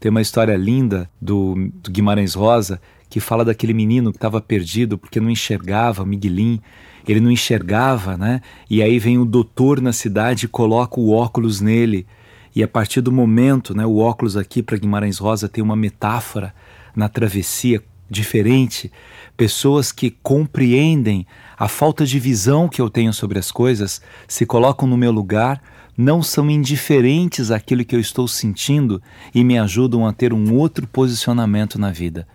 Tem 0.02 0.10
uma 0.10 0.20
história 0.20 0.58
linda 0.58 1.08
do, 1.22 1.70
do 1.76 1.92
Guimarães 1.92 2.34
Rosa 2.34 2.82
que 3.08 3.20
fala 3.20 3.46
daquele 3.46 3.72
menino 3.72 4.12
que 4.12 4.18
estava 4.18 4.42
perdido 4.42 4.98
porque 4.98 5.20
não 5.20 5.30
enxergava, 5.30 6.04
Miguelim, 6.04 6.60
ele 7.08 7.20
não 7.20 7.30
enxergava, 7.30 8.18
né? 8.18 8.42
E 8.68 8.82
aí 8.82 8.98
vem 8.98 9.20
o 9.20 9.26
doutor 9.26 9.80
na 9.80 9.94
cidade 9.94 10.46
e 10.46 10.50
coloca 10.50 11.00
o 11.00 11.12
óculos 11.12 11.62
nele. 11.62 12.08
E 12.56 12.64
a 12.64 12.68
partir 12.68 13.00
do 13.02 13.12
momento, 13.12 13.76
né, 13.76 13.86
o 13.86 13.98
óculos 13.98 14.36
aqui 14.36 14.64
para 14.64 14.76
Guimarães 14.76 15.20
Rosa 15.20 15.48
tem 15.48 15.64
uma 15.64 15.76
metáfora. 15.76 16.52
na 16.96 17.08
travessia 17.08 17.82
diferente, 18.10 18.92
pessoas 19.38 19.92
que 19.92 20.10
compreendem 20.10 21.26
a 21.58 21.68
falta 21.70 22.06
de 22.06 22.20
visão 22.20 22.68
que 22.68 22.82
eu 22.82 22.90
tenho 22.90 23.14
sobre 23.14 23.40
as 23.40 23.52
coisas, 23.52 24.02
se 24.28 24.46
colocam 24.46 24.86
no 24.88 24.98
meu 24.98 25.12
lugar, 25.12 25.62
não 26.02 26.24
são 26.24 26.50
indiferentes 26.50 27.52
àquilo 27.52 27.86
que 27.86 27.96
eu 27.96 28.00
estou 28.00 28.28
sentindo 28.28 29.02
e 29.34 29.44
me 29.44 29.58
ajudam 29.60 30.08
a 30.08 30.12
ter 30.12 30.34
um 30.34 30.56
outro 30.56 30.88
posicionamento 30.88 31.80
na 31.80 31.92
vida. 31.92 32.28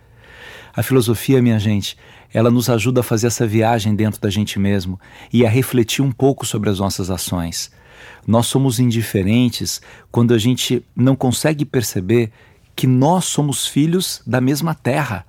A 0.75 0.83
filosofia, 0.83 1.43
minha 1.43 1.59
gente, 1.59 1.97
ela 2.33 2.51
nos 2.51 2.71
ajuda 2.71 3.01
a 3.01 3.05
fazer 3.05 3.27
essa 3.27 3.47
viagem 3.47 3.95
dentro 3.97 4.21
da 4.21 4.31
gente 4.31 4.59
mesmo 4.59 5.01
e 5.33 5.45
a 5.45 5.49
refletir 5.49 6.03
um 6.03 6.13
pouco 6.13 6.47
sobre 6.47 6.71
as 6.71 6.79
nossas 6.79 7.11
ações. 7.11 7.71
Nós 8.27 8.47
somos 8.47 8.79
indiferentes 8.79 9.81
quando 10.13 10.33
a 10.33 10.39
gente 10.39 10.85
não 10.95 11.17
consegue 11.17 11.65
perceber 11.65 12.31
que 12.75 12.87
nós 12.87 13.25
somos 13.25 13.67
filhos 13.67 14.23
da 14.27 14.41
mesma 14.41 14.75
terra. 14.75 15.27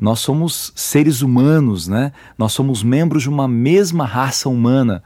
Nós 0.00 0.20
somos 0.20 0.72
seres 0.74 1.22
humanos, 1.22 1.86
né? 1.86 2.12
Nós 2.38 2.52
somos 2.52 2.82
membros 2.82 3.24
de 3.24 3.28
uma 3.28 3.48
mesma 3.48 4.06
raça 4.06 4.48
humana. 4.48 5.02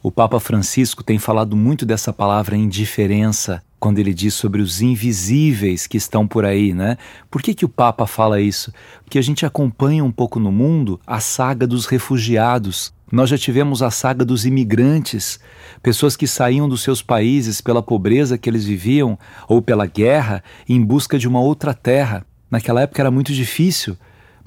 O 0.00 0.12
Papa 0.12 0.38
Francisco 0.38 1.02
tem 1.02 1.18
falado 1.18 1.56
muito 1.56 1.84
dessa 1.84 2.12
palavra 2.12 2.56
indiferença 2.56 3.60
quando 3.80 3.98
ele 3.98 4.14
diz 4.14 4.32
sobre 4.32 4.62
os 4.62 4.80
invisíveis 4.80 5.88
que 5.88 5.96
estão 5.96 6.24
por 6.24 6.44
aí, 6.44 6.72
né? 6.72 6.96
Por 7.28 7.42
que, 7.42 7.52
que 7.52 7.64
o 7.64 7.68
Papa 7.68 8.06
fala 8.06 8.40
isso? 8.40 8.72
Porque 9.02 9.18
a 9.18 9.22
gente 9.22 9.44
acompanha 9.44 10.04
um 10.04 10.12
pouco 10.12 10.38
no 10.38 10.52
mundo 10.52 11.00
a 11.04 11.18
saga 11.18 11.66
dos 11.66 11.86
refugiados. 11.86 12.92
Nós 13.10 13.28
já 13.28 13.36
tivemos 13.36 13.82
a 13.82 13.90
saga 13.90 14.24
dos 14.24 14.46
imigrantes, 14.46 15.40
pessoas 15.82 16.14
que 16.14 16.28
saíam 16.28 16.68
dos 16.68 16.82
seus 16.82 17.02
países 17.02 17.60
pela 17.60 17.82
pobreza 17.82 18.38
que 18.38 18.48
eles 18.48 18.64
viviam 18.64 19.18
ou 19.48 19.60
pela 19.60 19.86
guerra 19.86 20.44
em 20.68 20.80
busca 20.80 21.18
de 21.18 21.26
uma 21.26 21.40
outra 21.40 21.74
terra. 21.74 22.24
Naquela 22.48 22.82
época 22.82 23.02
era 23.02 23.10
muito 23.10 23.32
difícil 23.32 23.96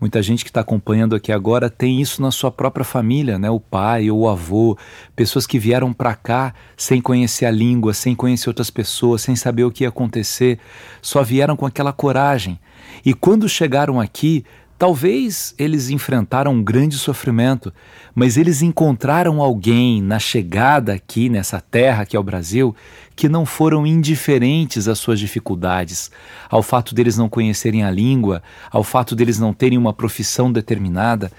Muita 0.01 0.20
gente 0.20 0.43
que 0.43 0.50
está 0.50 0.62
acompanhando 0.62 1.15
aqui 1.15 1.31
agora 1.31 1.70
tem 1.70 2.01
isso 2.01 2.24
na 2.24 2.31
sua 2.31 2.50
própria 2.50 2.84
família, 2.84 3.38
né? 3.38 3.51
O 3.51 3.60
pai 3.60 4.10
ou 4.10 4.22
o 4.22 4.27
avô, 4.27 4.75
pessoas 5.15 5.46
que 5.46 5.60
vieram 5.60 5.93
para 5.93 6.15
cá 6.15 6.55
sem 6.75 7.00
conhecer 7.00 7.46
a 7.46 7.51
língua, 7.51 7.93
sem 7.93 8.15
conhecer 8.15 8.50
outras 8.50 8.72
pessoas, 8.72 9.22
sem 9.22 9.36
saber 9.36 9.63
o 9.63 9.70
que 9.70 9.84
ia 9.84 9.89
acontecer, 9.89 10.58
só 11.03 11.22
vieram 11.22 11.55
com 11.55 11.67
aquela 11.67 11.93
coragem. 11.93 12.60
E 13.05 13.13
quando 13.13 13.48
chegaram 13.48 14.00
aqui, 14.01 14.43
Talvez 14.82 15.54
eles 15.60 15.92
enfrentaram 15.92 16.54
um 16.54 16.64
grande 16.64 16.98
sofrimento, 16.98 17.72
mas 18.16 18.36
eles 18.36 18.64
encontraram 18.64 19.40
alguém 19.40 20.02
na 20.02 20.18
chegada 20.18 20.92
aqui 20.94 21.30
nessa 21.30 21.62
terra 21.62 22.04
que 22.04 22.18
é 22.18 22.20
o 22.20 22.24
Brasil 22.24 22.76
que 23.16 23.30
não 23.30 23.46
foram 23.46 23.86
indiferentes 23.86 24.88
às 24.88 24.98
suas 24.98 25.20
dificuldades, 25.20 26.10
ao 26.50 26.64
fato 26.64 26.96
deles 26.96 27.16
não 27.16 27.30
conhecerem 27.30 27.84
a 27.84 27.92
língua, 27.92 28.42
ao 28.72 28.84
fato 28.84 29.16
deles 29.16 29.38
não 29.38 29.54
terem 29.54 29.78
uma 29.78 29.94
profissão 29.94 30.52
determinada. 30.52 31.32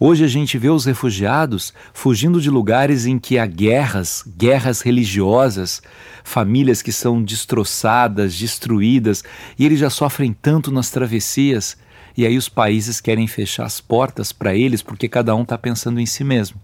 Hoje 0.00 0.24
a 0.24 0.28
gente 0.28 0.56
vê 0.56 0.70
os 0.70 0.86
refugiados 0.86 1.74
fugindo 1.92 2.40
de 2.40 2.48
lugares 2.48 3.04
em 3.04 3.18
que 3.18 3.38
há 3.38 3.44
guerras, 3.44 4.24
guerras 4.26 4.80
religiosas, 4.80 5.82
famílias 6.24 6.80
que 6.80 6.90
são 6.90 7.22
destroçadas, 7.22 8.34
destruídas, 8.34 9.22
e 9.58 9.66
eles 9.66 9.78
já 9.78 9.90
sofrem 9.90 10.32
tanto 10.32 10.70
nas 10.70 10.88
travessias 10.88 11.76
e 12.18 12.26
aí 12.26 12.36
os 12.36 12.48
países 12.48 13.00
querem 13.00 13.28
fechar 13.28 13.64
as 13.64 13.80
portas 13.80 14.32
para 14.32 14.52
eles 14.52 14.82
porque 14.82 15.08
cada 15.08 15.36
um 15.36 15.42
está 15.42 15.56
pensando 15.56 16.00
em 16.00 16.04
si 16.04 16.24
mesmo. 16.24 16.60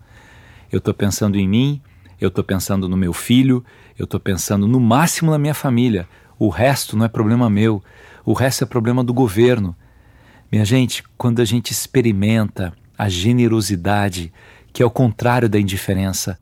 Eu 0.72 0.78
estou 0.78 0.92
pensando 0.92 1.38
em 1.38 1.46
mim, 1.46 1.80
eu 2.20 2.26
estou 2.26 2.42
pensando 2.42 2.88
no 2.88 2.96
meu 2.96 3.12
filho, 3.12 3.64
eu 3.96 4.02
estou 4.02 4.18
pensando 4.18 4.66
no 4.66 4.80
máximo 4.80 5.30
na 5.30 5.38
minha 5.38 5.54
família. 5.54 6.08
O 6.40 6.48
resto 6.48 6.96
não 6.96 7.04
é 7.04 7.08
problema 7.08 7.48
meu, 7.48 7.80
o 8.24 8.32
resto 8.32 8.64
é 8.64 8.66
problema 8.66 9.04
do 9.04 9.14
governo. 9.14 9.76
Minha 10.50 10.64
gente, 10.64 11.04
quando 11.16 11.40
a 11.40 11.44
gente 11.44 11.70
experimenta 11.70 12.72
a 12.98 13.08
generosidade, 13.08 14.32
que 14.72 14.82
é 14.82 14.86
o 14.86 14.90
contrário 14.90 15.48
da 15.48 15.60
indiferença, 15.60 16.36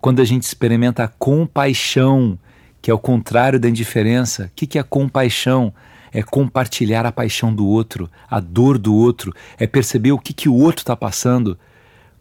quando 0.00 0.18
a 0.18 0.24
gente 0.24 0.42
experimenta 0.42 1.04
a 1.04 1.08
compaixão, 1.08 2.36
que 2.82 2.90
é 2.90 2.94
o 2.94 2.98
contrário 2.98 3.60
da 3.60 3.68
indiferença, 3.68 4.46
o 4.46 4.50
que, 4.56 4.66
que 4.66 4.76
é 4.76 4.82
compaixão? 4.82 5.72
É 6.16 6.22
compartilhar 6.22 7.04
a 7.04 7.12
paixão 7.12 7.54
do 7.54 7.66
outro, 7.66 8.10
a 8.26 8.40
dor 8.40 8.78
do 8.78 8.94
outro, 8.94 9.34
é 9.58 9.66
perceber 9.66 10.12
o 10.12 10.18
que, 10.18 10.32
que 10.32 10.48
o 10.48 10.54
outro 10.54 10.80
está 10.80 10.96
passando. 10.96 11.58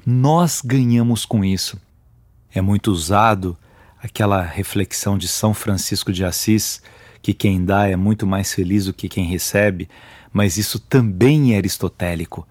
Nós 0.06 0.62
ganhamos 0.62 1.26
com 1.26 1.46
isso. 1.46 1.80
É 2.54 2.60
muito 2.60 2.92
usado 2.92 3.58
aquela 4.04 4.42
reflexão 4.42 5.18
de 5.18 5.30
São 5.30 5.54
Francisco 5.54 6.12
de 6.12 6.26
Assis, 6.26 6.82
que 7.22 7.34
quem 7.34 7.64
dá 7.64 7.88
é 7.88 7.96
muito 7.96 8.28
mais 8.28 8.54
feliz 8.54 8.84
do 8.84 8.94
que 8.94 9.08
quem 9.08 9.24
recebe, 9.24 9.88
mas 10.34 10.58
isso 10.58 10.78
também 10.78 11.54
é 11.54 11.58
aristotélico. 11.58 12.46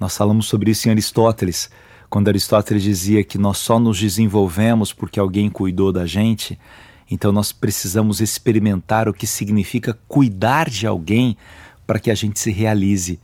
Nós 0.00 0.16
falamos 0.16 0.46
sobre 0.46 0.72
isso 0.72 0.88
em 0.88 0.90
Aristóteles, 0.90 1.70
quando 2.10 2.26
Aristóteles 2.26 2.82
dizia 2.82 3.22
que 3.22 3.38
nós 3.38 3.58
só 3.58 3.78
nos 3.78 4.00
desenvolvemos 4.00 4.92
porque 4.92 5.20
alguém 5.20 5.48
cuidou 5.48 5.92
da 5.92 6.06
gente. 6.06 6.58
Então 7.10 7.32
nós 7.32 7.52
precisamos 7.52 8.20
experimentar 8.20 9.08
o 9.08 9.14
que 9.14 9.26
significa 9.26 9.98
cuidar 10.06 10.68
de 10.68 10.86
alguém 10.86 11.36
para 11.86 11.98
que 11.98 12.10
a 12.10 12.14
gente 12.14 12.38
se 12.38 12.50
realize. 12.50 13.18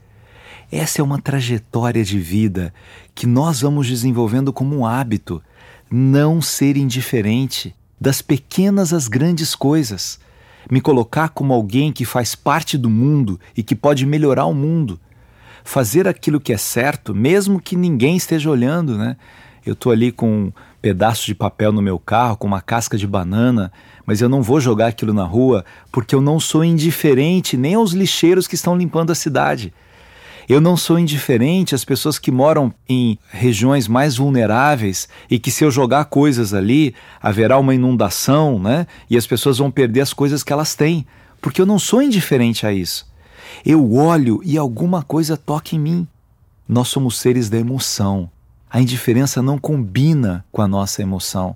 Essa 0.73 1.00
é 1.00 1.05
uma 1.05 1.21
trajetória 1.21 2.03
de 2.03 2.19
vida 2.19 2.73
que 3.14 3.26
nós 3.26 3.61
vamos 3.61 3.87
desenvolvendo 3.87 4.53
como 4.53 4.76
um 4.76 4.87
hábito, 4.87 5.43
não 5.91 6.41
ser 6.41 6.76
indiferente 6.76 7.75
das 8.00 8.21
pequenas 8.21 8.93
às 8.93 9.07
grandes 9.07 9.55
coisas, 9.55 10.19
me 10.71 10.81
colocar 10.81 11.29
como 11.29 11.53
alguém 11.53 11.93
que 11.93 12.05
faz 12.05 12.35
parte 12.35 12.76
do 12.79 12.88
mundo 12.88 13.38
e 13.57 13.62
que 13.62 13.75
pode 13.75 14.07
melhorar 14.07 14.47
o 14.47 14.55
mundo, 14.55 14.99
fazer 15.62 16.09
aquilo 16.09 16.41
que 16.41 16.53
é 16.53 16.57
certo, 16.59 17.14
mesmo 17.14 17.61
que 17.61 17.76
ninguém 17.76 18.17
esteja 18.17 18.50
olhando, 18.50 18.97
né? 18.97 19.17
Eu 19.64 19.75
estou 19.75 19.93
ali 19.93 20.11
com 20.11 20.53
pedaço 20.85 21.25
de 21.25 21.35
papel 21.35 21.73
no 21.73 21.81
meu 21.81 21.99
carro, 21.99 22.37
com 22.37 22.47
uma 22.47 22.61
casca 22.61 22.99
de 22.99 23.07
banana, 23.07 23.73
mas 24.05 24.21
eu 24.21 24.29
não 24.29 24.43
vou 24.43 24.61
jogar 24.61 24.88
aquilo 24.88 25.14
na 25.14 25.25
rua 25.25 25.64
porque 25.91 26.14
eu 26.14 26.21
não 26.21 26.38
sou 26.38 26.62
indiferente 26.62 27.57
nem 27.57 27.73
aos 27.73 27.93
lixeiros 27.93 28.47
que 28.47 28.55
estão 28.55 28.76
limpando 28.76 29.11
a 29.11 29.14
cidade. 29.14 29.73
Eu 30.47 30.61
não 30.61 30.76
sou 30.76 30.99
indiferente 30.99 31.75
às 31.75 31.87
pessoas 31.87 32.19
que 32.19 32.31
moram 32.31 32.71
em 32.87 33.19
regiões 33.31 33.88
mais 33.88 34.19
vulneráveis 34.19 35.09
e 35.31 35.38
que, 35.38 35.50
se 35.50 35.64
eu 35.64 35.71
jogar 35.71 36.05
coisas 36.05 36.53
ali, 36.53 36.95
haverá 37.19 37.57
uma 37.59 37.75
inundação, 37.75 38.59
né? 38.59 38.87
E 39.09 39.17
as 39.17 39.26
pessoas 39.26 39.57
vão 39.57 39.71
perder 39.71 40.03
as 40.03 40.12
coisas 40.12 40.43
que 40.43 40.53
elas 40.53 40.75
têm. 40.75 41.07
Porque 41.41 41.62
eu 41.62 41.67
não 41.67 41.79
sou 41.79 42.03
indiferente 42.03 42.67
a 42.67 42.75
isso. 42.75 43.07
Eu 43.64 43.95
olho 43.95 44.43
e 44.45 44.59
alguma 44.59 45.03
coisa 45.03 45.35
toca 45.35 45.75
em 45.75 45.79
mim. 45.79 46.07
Nós 46.69 46.88
somos 46.88 47.19
seres 47.19 47.49
da 47.49 47.57
emoção 47.57 48.29
a 48.75 48.81
indiferença 48.81 49.40
não 49.40 49.57
combina 49.57 50.45
com 50.50 50.61
a 50.61 50.66
nossa 50.66 51.00
emoção. 51.00 51.54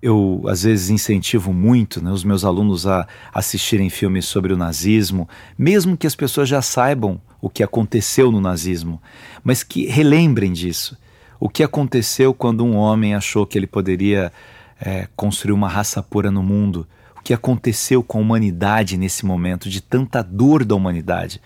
Eu, 0.00 0.44
às 0.46 0.62
vezes, 0.62 0.90
incentivo 0.90 1.52
muito 1.52 2.00
né, 2.00 2.12
os 2.12 2.22
meus 2.22 2.44
alunos 2.44 2.86
a 2.86 3.04
assistirem 3.34 3.90
filmes 3.90 4.26
sobre 4.26 4.52
o 4.52 4.56
nazismo, 4.56 5.28
mesmo 5.58 5.96
que 5.96 6.06
as 6.06 6.14
pessoas 6.14 6.48
já 6.48 6.62
saibam 6.62 7.20
o 7.42 7.50
que 7.50 7.64
aconteceu 7.64 8.30
no 8.30 8.40
nazismo, 8.40 9.02
mas 9.42 9.64
que 9.64 9.86
relembrem 9.86 10.52
disso. 10.52 10.96
O 11.40 11.48
que 11.48 11.64
aconteceu 11.64 12.32
quando 12.32 12.64
um 12.64 12.76
homem 12.76 13.12
achou 13.12 13.44
que 13.44 13.58
ele 13.58 13.66
poderia 13.66 14.32
é, 14.80 15.08
construir 15.16 15.52
uma 15.52 15.68
raça 15.68 16.00
pura 16.00 16.30
no 16.30 16.44
mundo? 16.44 16.86
O 17.18 17.22
que 17.22 17.34
aconteceu 17.34 18.04
com 18.04 18.18
a 18.18 18.20
humanidade 18.20 18.96
nesse 18.96 19.26
momento 19.26 19.68
de 19.68 19.80
tanta 19.80 20.22
dor 20.22 20.64
da 20.64 20.76
humanidade? 20.76 21.40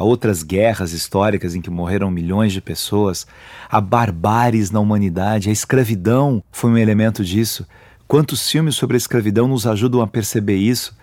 Há 0.00 0.02
outras 0.02 0.42
guerras 0.42 0.94
históricas 0.94 1.54
em 1.54 1.60
que 1.60 1.68
morreram 1.68 2.10
milhões 2.10 2.54
de 2.54 2.62
pessoas, 2.62 3.26
há 3.68 3.82
barbáries 3.82 4.70
na 4.70 4.80
humanidade, 4.80 5.50
a 5.50 5.52
escravidão 5.52 6.42
foi 6.50 6.70
um 6.70 6.78
elemento 6.78 7.22
disso. 7.22 7.66
Quantos 8.08 8.50
filmes 8.50 8.76
sobre 8.76 8.96
a 8.96 8.96
escravidão 8.96 9.46
nos 9.46 9.66
ajudam 9.66 10.00
a 10.00 10.06
perceber 10.06 10.56
isso? 10.56 10.96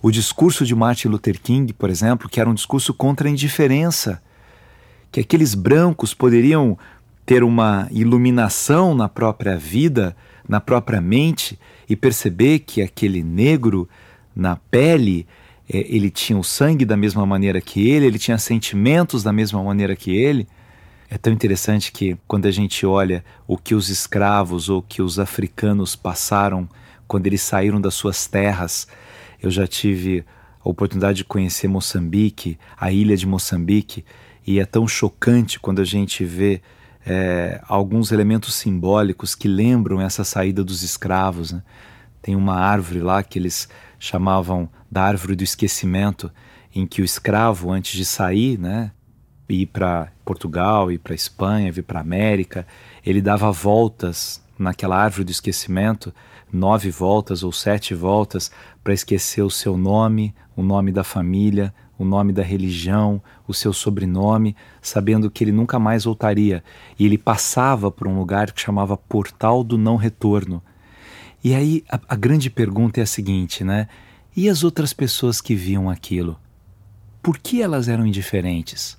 O 0.00 0.08
discurso 0.08 0.64
de 0.64 0.72
Martin 0.72 1.08
Luther 1.08 1.40
King, 1.40 1.72
por 1.72 1.90
exemplo, 1.90 2.28
que 2.28 2.38
era 2.38 2.48
um 2.48 2.54
discurso 2.54 2.94
contra 2.94 3.26
a 3.26 3.30
indiferença, 3.32 4.22
que 5.10 5.18
aqueles 5.18 5.56
brancos 5.56 6.14
poderiam 6.14 6.78
ter 7.26 7.42
uma 7.42 7.88
iluminação 7.90 8.94
na 8.94 9.08
própria 9.08 9.56
vida, 9.56 10.16
na 10.48 10.60
própria 10.60 11.00
mente 11.00 11.58
e 11.90 11.96
perceber 11.96 12.60
que 12.60 12.80
aquele 12.80 13.20
negro 13.20 13.88
na 14.32 14.54
pele 14.54 15.26
ele 15.68 16.10
tinha 16.10 16.38
o 16.38 16.44
sangue 16.44 16.84
da 16.84 16.96
mesma 16.96 17.24
maneira 17.24 17.60
que 17.60 17.88
ele, 17.88 18.06
ele 18.06 18.18
tinha 18.18 18.38
sentimentos 18.38 19.22
da 19.22 19.32
mesma 19.32 19.62
maneira 19.62 19.96
que 19.96 20.14
ele. 20.14 20.46
É 21.08 21.16
tão 21.16 21.32
interessante 21.32 21.92
que 21.92 22.16
quando 22.26 22.46
a 22.46 22.50
gente 22.50 22.84
olha 22.84 23.24
o 23.46 23.56
que 23.56 23.74
os 23.74 23.88
escravos 23.88 24.68
ou 24.68 24.82
que 24.82 25.00
os 25.00 25.18
africanos 25.18 25.94
passaram 25.94 26.68
quando 27.06 27.26
eles 27.26 27.42
saíram 27.42 27.80
das 27.80 27.94
suas 27.94 28.26
terras, 28.26 28.86
eu 29.42 29.50
já 29.50 29.66
tive 29.66 30.24
a 30.64 30.68
oportunidade 30.68 31.18
de 31.18 31.24
conhecer 31.24 31.68
Moçambique, 31.68 32.58
a 32.76 32.90
ilha 32.90 33.16
de 33.16 33.26
Moçambique, 33.26 34.04
e 34.46 34.58
é 34.58 34.64
tão 34.64 34.88
chocante 34.88 35.60
quando 35.60 35.80
a 35.80 35.84
gente 35.84 36.24
vê 36.24 36.60
é, 37.06 37.60
alguns 37.68 38.12
elementos 38.12 38.54
simbólicos 38.54 39.34
que 39.34 39.46
lembram 39.46 40.00
essa 40.00 40.24
saída 40.24 40.64
dos 40.64 40.82
escravos. 40.82 41.52
Né? 41.52 41.62
Tem 42.22 42.34
uma 42.34 42.54
árvore 42.54 43.00
lá 43.00 43.22
que 43.22 43.38
eles 43.38 43.68
chamavam 43.98 44.68
da 44.94 45.02
árvore 45.02 45.34
do 45.34 45.42
esquecimento, 45.42 46.30
em 46.72 46.86
que 46.86 47.02
o 47.02 47.04
escravo, 47.04 47.72
antes 47.72 47.96
de 47.96 48.04
sair, 48.04 48.56
né, 48.56 48.92
ir 49.48 49.66
para 49.66 50.12
Portugal, 50.24 50.92
ir 50.92 50.98
para 50.98 51.16
Espanha, 51.16 51.72
vir 51.72 51.82
para 51.82 51.98
América, 51.98 52.64
ele 53.04 53.20
dava 53.20 53.50
voltas 53.50 54.40
naquela 54.56 54.96
árvore 54.96 55.24
do 55.24 55.32
esquecimento, 55.32 56.14
nove 56.52 56.90
voltas 56.90 57.42
ou 57.42 57.50
sete 57.50 57.92
voltas, 57.92 58.52
para 58.84 58.94
esquecer 58.94 59.42
o 59.42 59.50
seu 59.50 59.76
nome, 59.76 60.32
o 60.54 60.62
nome 60.62 60.92
da 60.92 61.02
família, 61.02 61.74
o 61.98 62.04
nome 62.04 62.32
da 62.32 62.44
religião, 62.44 63.20
o 63.48 63.52
seu 63.52 63.72
sobrenome, 63.72 64.54
sabendo 64.80 65.28
que 65.28 65.42
ele 65.42 65.50
nunca 65.50 65.76
mais 65.76 66.04
voltaria. 66.04 66.62
E 66.96 67.04
ele 67.04 67.18
passava 67.18 67.90
por 67.90 68.06
um 68.06 68.16
lugar 68.16 68.52
que 68.52 68.60
chamava 68.60 68.96
Portal 68.96 69.64
do 69.64 69.76
Não 69.76 69.96
Retorno. 69.96 70.62
E 71.42 71.52
aí 71.52 71.84
a, 71.90 71.98
a 72.10 72.14
grande 72.14 72.48
pergunta 72.48 73.00
é 73.00 73.02
a 73.02 73.06
seguinte, 73.06 73.64
né? 73.64 73.88
E 74.36 74.48
as 74.48 74.64
outras 74.64 74.92
pessoas 74.92 75.40
que 75.40 75.54
viam 75.54 75.88
aquilo? 75.88 76.38
Por 77.22 77.38
que 77.38 77.62
elas 77.62 77.88
eram 77.88 78.06
indiferentes? 78.06 78.98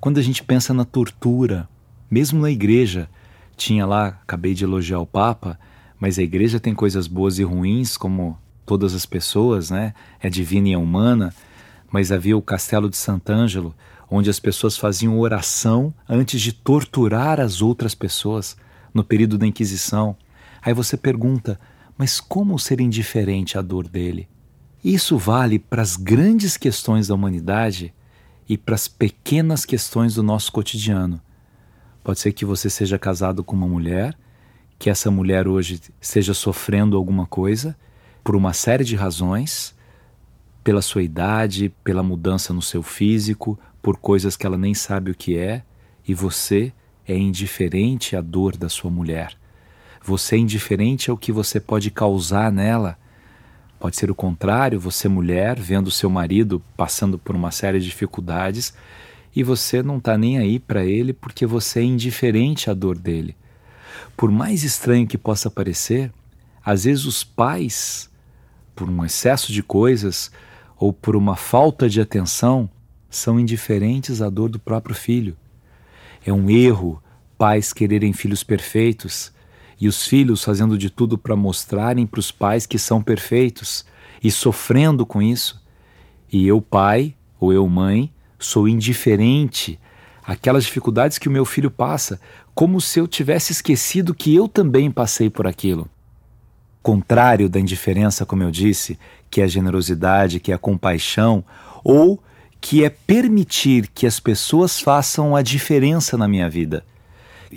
Quando 0.00 0.18
a 0.18 0.22
gente 0.22 0.42
pensa 0.42 0.74
na 0.74 0.84
tortura, 0.84 1.68
mesmo 2.10 2.40
na 2.40 2.50
igreja, 2.50 3.08
tinha 3.56 3.86
lá, 3.86 4.08
acabei 4.08 4.54
de 4.54 4.64
elogiar 4.64 5.00
o 5.00 5.06
Papa, 5.06 5.58
mas 5.98 6.18
a 6.18 6.22
igreja 6.22 6.60
tem 6.60 6.74
coisas 6.74 7.06
boas 7.06 7.38
e 7.38 7.42
ruins, 7.42 7.96
como 7.96 8.38
todas 8.66 8.94
as 8.94 9.06
pessoas, 9.06 9.70
né? 9.70 9.94
É 10.20 10.28
divina 10.28 10.68
e 10.68 10.72
é 10.72 10.78
humana 10.78 11.34
mas 11.94 12.10
havia 12.10 12.36
o 12.36 12.42
Castelo 12.42 12.90
de 12.90 12.96
Sant'Angelo, 12.96 13.72
onde 14.10 14.28
as 14.28 14.40
pessoas 14.40 14.76
faziam 14.76 15.16
oração 15.20 15.94
antes 16.08 16.40
de 16.40 16.52
torturar 16.52 17.38
as 17.38 17.62
outras 17.62 17.94
pessoas 17.94 18.56
no 18.92 19.04
período 19.04 19.38
da 19.38 19.46
Inquisição. 19.46 20.16
Aí 20.60 20.74
você 20.74 20.96
pergunta, 20.96 21.56
mas 21.96 22.20
como 22.20 22.58
ser 22.58 22.80
indiferente 22.80 23.56
à 23.56 23.62
dor 23.62 23.88
dele? 23.88 24.28
Isso 24.82 25.16
vale 25.16 25.58
para 25.58 25.82
as 25.82 25.96
grandes 25.96 26.56
questões 26.56 27.08
da 27.08 27.14
humanidade 27.14 27.94
e 28.48 28.58
para 28.58 28.74
as 28.74 28.86
pequenas 28.86 29.64
questões 29.64 30.14
do 30.14 30.22
nosso 30.22 30.52
cotidiano. 30.52 31.20
Pode 32.02 32.20
ser 32.20 32.32
que 32.32 32.44
você 32.44 32.68
seja 32.68 32.98
casado 32.98 33.42
com 33.42 33.56
uma 33.56 33.66
mulher, 33.66 34.14
que 34.78 34.90
essa 34.90 35.10
mulher 35.10 35.48
hoje 35.48 35.80
esteja 36.00 36.34
sofrendo 36.34 36.96
alguma 36.96 37.26
coisa 37.26 37.76
por 38.22 38.36
uma 38.36 38.52
série 38.52 38.84
de 38.84 38.96
razões 38.96 39.74
pela 40.62 40.82
sua 40.82 41.02
idade, 41.02 41.72
pela 41.84 42.02
mudança 42.02 42.52
no 42.52 42.62
seu 42.62 42.82
físico, 42.82 43.58
por 43.82 43.98
coisas 43.98 44.36
que 44.36 44.46
ela 44.46 44.56
nem 44.56 44.72
sabe 44.72 45.10
o 45.10 45.14
que 45.14 45.36
é, 45.36 45.62
e 46.08 46.14
você 46.14 46.72
é 47.06 47.16
indiferente 47.16 48.16
à 48.16 48.22
dor 48.22 48.56
da 48.56 48.68
sua 48.70 48.90
mulher. 48.90 49.36
Você 50.06 50.36
é 50.36 50.38
indiferente 50.38 51.10
ao 51.10 51.16
que 51.16 51.32
você 51.32 51.58
pode 51.58 51.90
causar 51.90 52.52
nela. 52.52 52.98
Pode 53.80 53.96
ser 53.96 54.10
o 54.10 54.14
contrário, 54.14 54.78
você 54.78 55.08
mulher 55.08 55.58
vendo 55.58 55.90
seu 55.90 56.10
marido 56.10 56.62
passando 56.76 57.18
por 57.18 57.34
uma 57.34 57.50
série 57.50 57.80
de 57.80 57.86
dificuldades 57.86 58.74
e 59.34 59.42
você 59.42 59.82
não 59.82 59.96
está 59.96 60.18
nem 60.18 60.36
aí 60.36 60.58
para 60.58 60.84
ele 60.84 61.14
porque 61.14 61.46
você 61.46 61.80
é 61.80 61.84
indiferente 61.84 62.68
à 62.68 62.74
dor 62.74 62.98
dele. 62.98 63.34
Por 64.14 64.30
mais 64.30 64.62
estranho 64.62 65.06
que 65.06 65.16
possa 65.16 65.50
parecer, 65.50 66.12
às 66.62 66.84
vezes 66.84 67.06
os 67.06 67.24
pais, 67.24 68.10
por 68.76 68.90
um 68.90 69.06
excesso 69.06 69.54
de 69.54 69.62
coisas, 69.62 70.30
ou 70.76 70.92
por 70.92 71.16
uma 71.16 71.34
falta 71.34 71.88
de 71.88 71.98
atenção 71.98 72.68
são 73.08 73.40
indiferentes 73.40 74.20
à 74.20 74.28
dor 74.28 74.50
do 74.50 74.58
próprio 74.58 74.94
filho. 74.94 75.34
É 76.26 76.32
um 76.32 76.50
erro 76.50 77.02
pais 77.38 77.72
quererem 77.72 78.12
filhos 78.12 78.44
perfeitos 78.44 79.32
e 79.80 79.88
os 79.88 80.06
filhos 80.06 80.44
fazendo 80.44 80.78
de 80.78 80.90
tudo 80.90 81.18
para 81.18 81.36
mostrarem 81.36 82.06
para 82.06 82.20
os 82.20 82.30
pais 82.30 82.66
que 82.66 82.78
são 82.78 83.02
perfeitos 83.02 83.84
e 84.22 84.30
sofrendo 84.30 85.04
com 85.04 85.20
isso. 85.20 85.62
E 86.32 86.46
eu, 86.46 86.60
pai, 86.60 87.14
ou 87.38 87.52
eu, 87.52 87.68
mãe, 87.68 88.12
sou 88.38 88.68
indiferente 88.68 89.78
àquelas 90.24 90.64
dificuldades 90.64 91.18
que 91.18 91.28
o 91.28 91.32
meu 91.32 91.44
filho 91.44 91.70
passa, 91.70 92.20
como 92.54 92.80
se 92.80 92.98
eu 92.98 93.06
tivesse 93.06 93.52
esquecido 93.52 94.14
que 94.14 94.34
eu 94.34 94.48
também 94.48 94.90
passei 94.90 95.28
por 95.28 95.46
aquilo 95.46 95.88
contrário 96.84 97.48
da 97.48 97.58
indiferença, 97.58 98.26
como 98.26 98.42
eu 98.42 98.50
disse, 98.50 98.98
que 99.30 99.40
é 99.40 99.44
a 99.44 99.48
generosidade, 99.48 100.38
que 100.38 100.52
é 100.52 100.54
a 100.54 100.58
compaixão, 100.58 101.42
ou 101.82 102.22
que 102.60 102.84
é 102.84 102.90
permitir 102.90 103.88
que 103.88 104.06
as 104.06 104.20
pessoas 104.20 104.78
façam 104.78 105.34
a 105.34 105.40
diferença 105.40 106.18
na 106.18 106.28
minha 106.28 106.48
vida. 106.48 106.84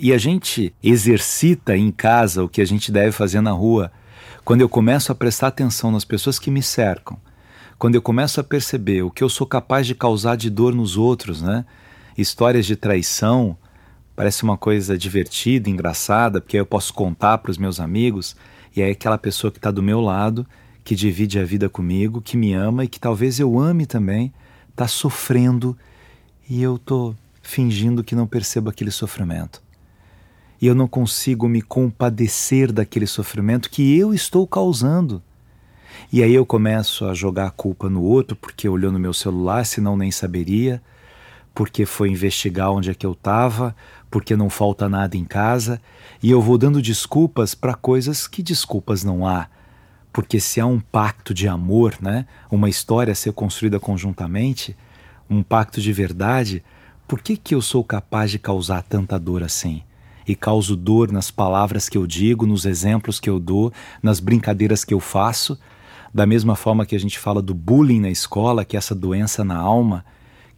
E 0.00 0.12
a 0.12 0.18
gente 0.18 0.72
exercita 0.80 1.76
em 1.76 1.90
casa 1.90 2.44
o 2.44 2.48
que 2.48 2.60
a 2.60 2.64
gente 2.64 2.92
deve 2.92 3.10
fazer 3.10 3.40
na 3.40 3.50
rua. 3.50 3.90
Quando 4.44 4.60
eu 4.60 4.68
começo 4.68 5.10
a 5.10 5.14
prestar 5.14 5.48
atenção 5.48 5.90
nas 5.90 6.04
pessoas 6.04 6.38
que 6.38 6.52
me 6.52 6.62
cercam, 6.62 7.18
quando 7.76 7.96
eu 7.96 8.02
começo 8.02 8.40
a 8.40 8.44
perceber 8.44 9.02
o 9.02 9.10
que 9.10 9.24
eu 9.24 9.28
sou 9.28 9.44
capaz 9.44 9.88
de 9.88 9.96
causar 9.96 10.36
de 10.36 10.50
dor 10.50 10.72
nos 10.72 10.96
outros, 10.96 11.42
né? 11.42 11.64
Histórias 12.16 12.64
de 12.64 12.76
traição, 12.76 13.58
parece 14.14 14.44
uma 14.44 14.56
coisa 14.56 14.96
divertida, 14.96 15.68
engraçada, 15.68 16.40
porque 16.40 16.56
eu 16.56 16.66
posso 16.66 16.94
contar 16.94 17.38
para 17.38 17.50
os 17.50 17.58
meus 17.58 17.80
amigos. 17.80 18.36
E 18.76 18.80
é 18.80 18.90
aquela 18.90 19.18
pessoa 19.18 19.50
que 19.50 19.58
está 19.58 19.72
do 19.72 19.82
meu 19.82 20.00
lado, 20.00 20.46
que 20.84 20.94
divide 20.94 21.40
a 21.40 21.44
vida 21.44 21.68
comigo, 21.68 22.22
que 22.22 22.36
me 22.36 22.52
ama 22.52 22.84
e 22.84 22.88
que 22.88 23.00
talvez 23.00 23.40
eu 23.40 23.58
ame 23.58 23.84
também, 23.84 24.32
está 24.70 24.86
sofrendo 24.86 25.76
e 26.48 26.62
eu 26.62 26.76
estou 26.76 27.16
fingindo 27.42 28.04
que 28.04 28.14
não 28.14 28.28
percebo 28.28 28.70
aquele 28.70 28.92
sofrimento. 28.92 29.66
E 30.60 30.66
eu 30.66 30.74
não 30.74 30.88
consigo 30.88 31.48
me 31.48 31.62
compadecer 31.62 32.72
daquele 32.72 33.06
sofrimento 33.06 33.70
que 33.70 33.96
eu 33.96 34.12
estou 34.12 34.46
causando. 34.46 35.22
E 36.12 36.22
aí 36.22 36.34
eu 36.34 36.46
começo 36.46 37.04
a 37.06 37.14
jogar 37.14 37.46
a 37.46 37.50
culpa 37.50 37.88
no 37.88 38.02
outro 38.02 38.34
porque 38.36 38.68
olhou 38.68 38.90
no 38.90 38.98
meu 38.98 39.12
celular, 39.12 39.64
senão 39.64 39.96
nem 39.96 40.10
saberia, 40.10 40.82
porque 41.54 41.84
foi 41.84 42.10
investigar 42.10 42.70
onde 42.70 42.90
é 42.90 42.94
que 42.94 43.04
eu 43.04 43.12
estava, 43.12 43.74
porque 44.10 44.36
não 44.36 44.48
falta 44.48 44.88
nada 44.88 45.16
em 45.16 45.24
casa, 45.24 45.80
e 46.22 46.30
eu 46.30 46.40
vou 46.40 46.56
dando 46.56 46.80
desculpas 46.80 47.54
para 47.54 47.74
coisas 47.74 48.26
que 48.26 48.42
desculpas 48.42 49.04
não 49.04 49.26
há. 49.26 49.48
Porque 50.12 50.40
se 50.40 50.60
há 50.60 50.66
um 50.66 50.80
pacto 50.80 51.34
de 51.34 51.46
amor, 51.46 51.96
né, 52.00 52.26
uma 52.50 52.68
história 52.68 53.12
a 53.12 53.14
ser 53.14 53.32
construída 53.32 53.78
conjuntamente, 53.78 54.76
um 55.28 55.42
pacto 55.42 55.80
de 55.80 55.92
verdade, 55.92 56.64
por 57.06 57.20
que, 57.20 57.36
que 57.36 57.54
eu 57.54 57.60
sou 57.60 57.84
capaz 57.84 58.30
de 58.30 58.38
causar 58.38 58.82
tanta 58.82 59.18
dor 59.18 59.42
assim? 59.42 59.82
E 60.28 60.34
causo 60.34 60.76
dor 60.76 61.10
nas 61.10 61.30
palavras 61.30 61.88
que 61.88 61.96
eu 61.96 62.06
digo, 62.06 62.46
nos 62.46 62.66
exemplos 62.66 63.18
que 63.18 63.30
eu 63.30 63.40
dou, 63.40 63.72
nas 64.02 64.20
brincadeiras 64.20 64.84
que 64.84 64.92
eu 64.92 65.00
faço, 65.00 65.58
da 66.12 66.26
mesma 66.26 66.54
forma 66.54 66.84
que 66.84 66.94
a 66.94 67.00
gente 67.00 67.18
fala 67.18 67.40
do 67.40 67.54
bullying 67.54 68.00
na 68.00 68.10
escola, 68.10 68.62
que 68.62 68.76
é 68.76 68.78
essa 68.78 68.94
doença 68.94 69.42
na 69.42 69.56
alma, 69.56 70.04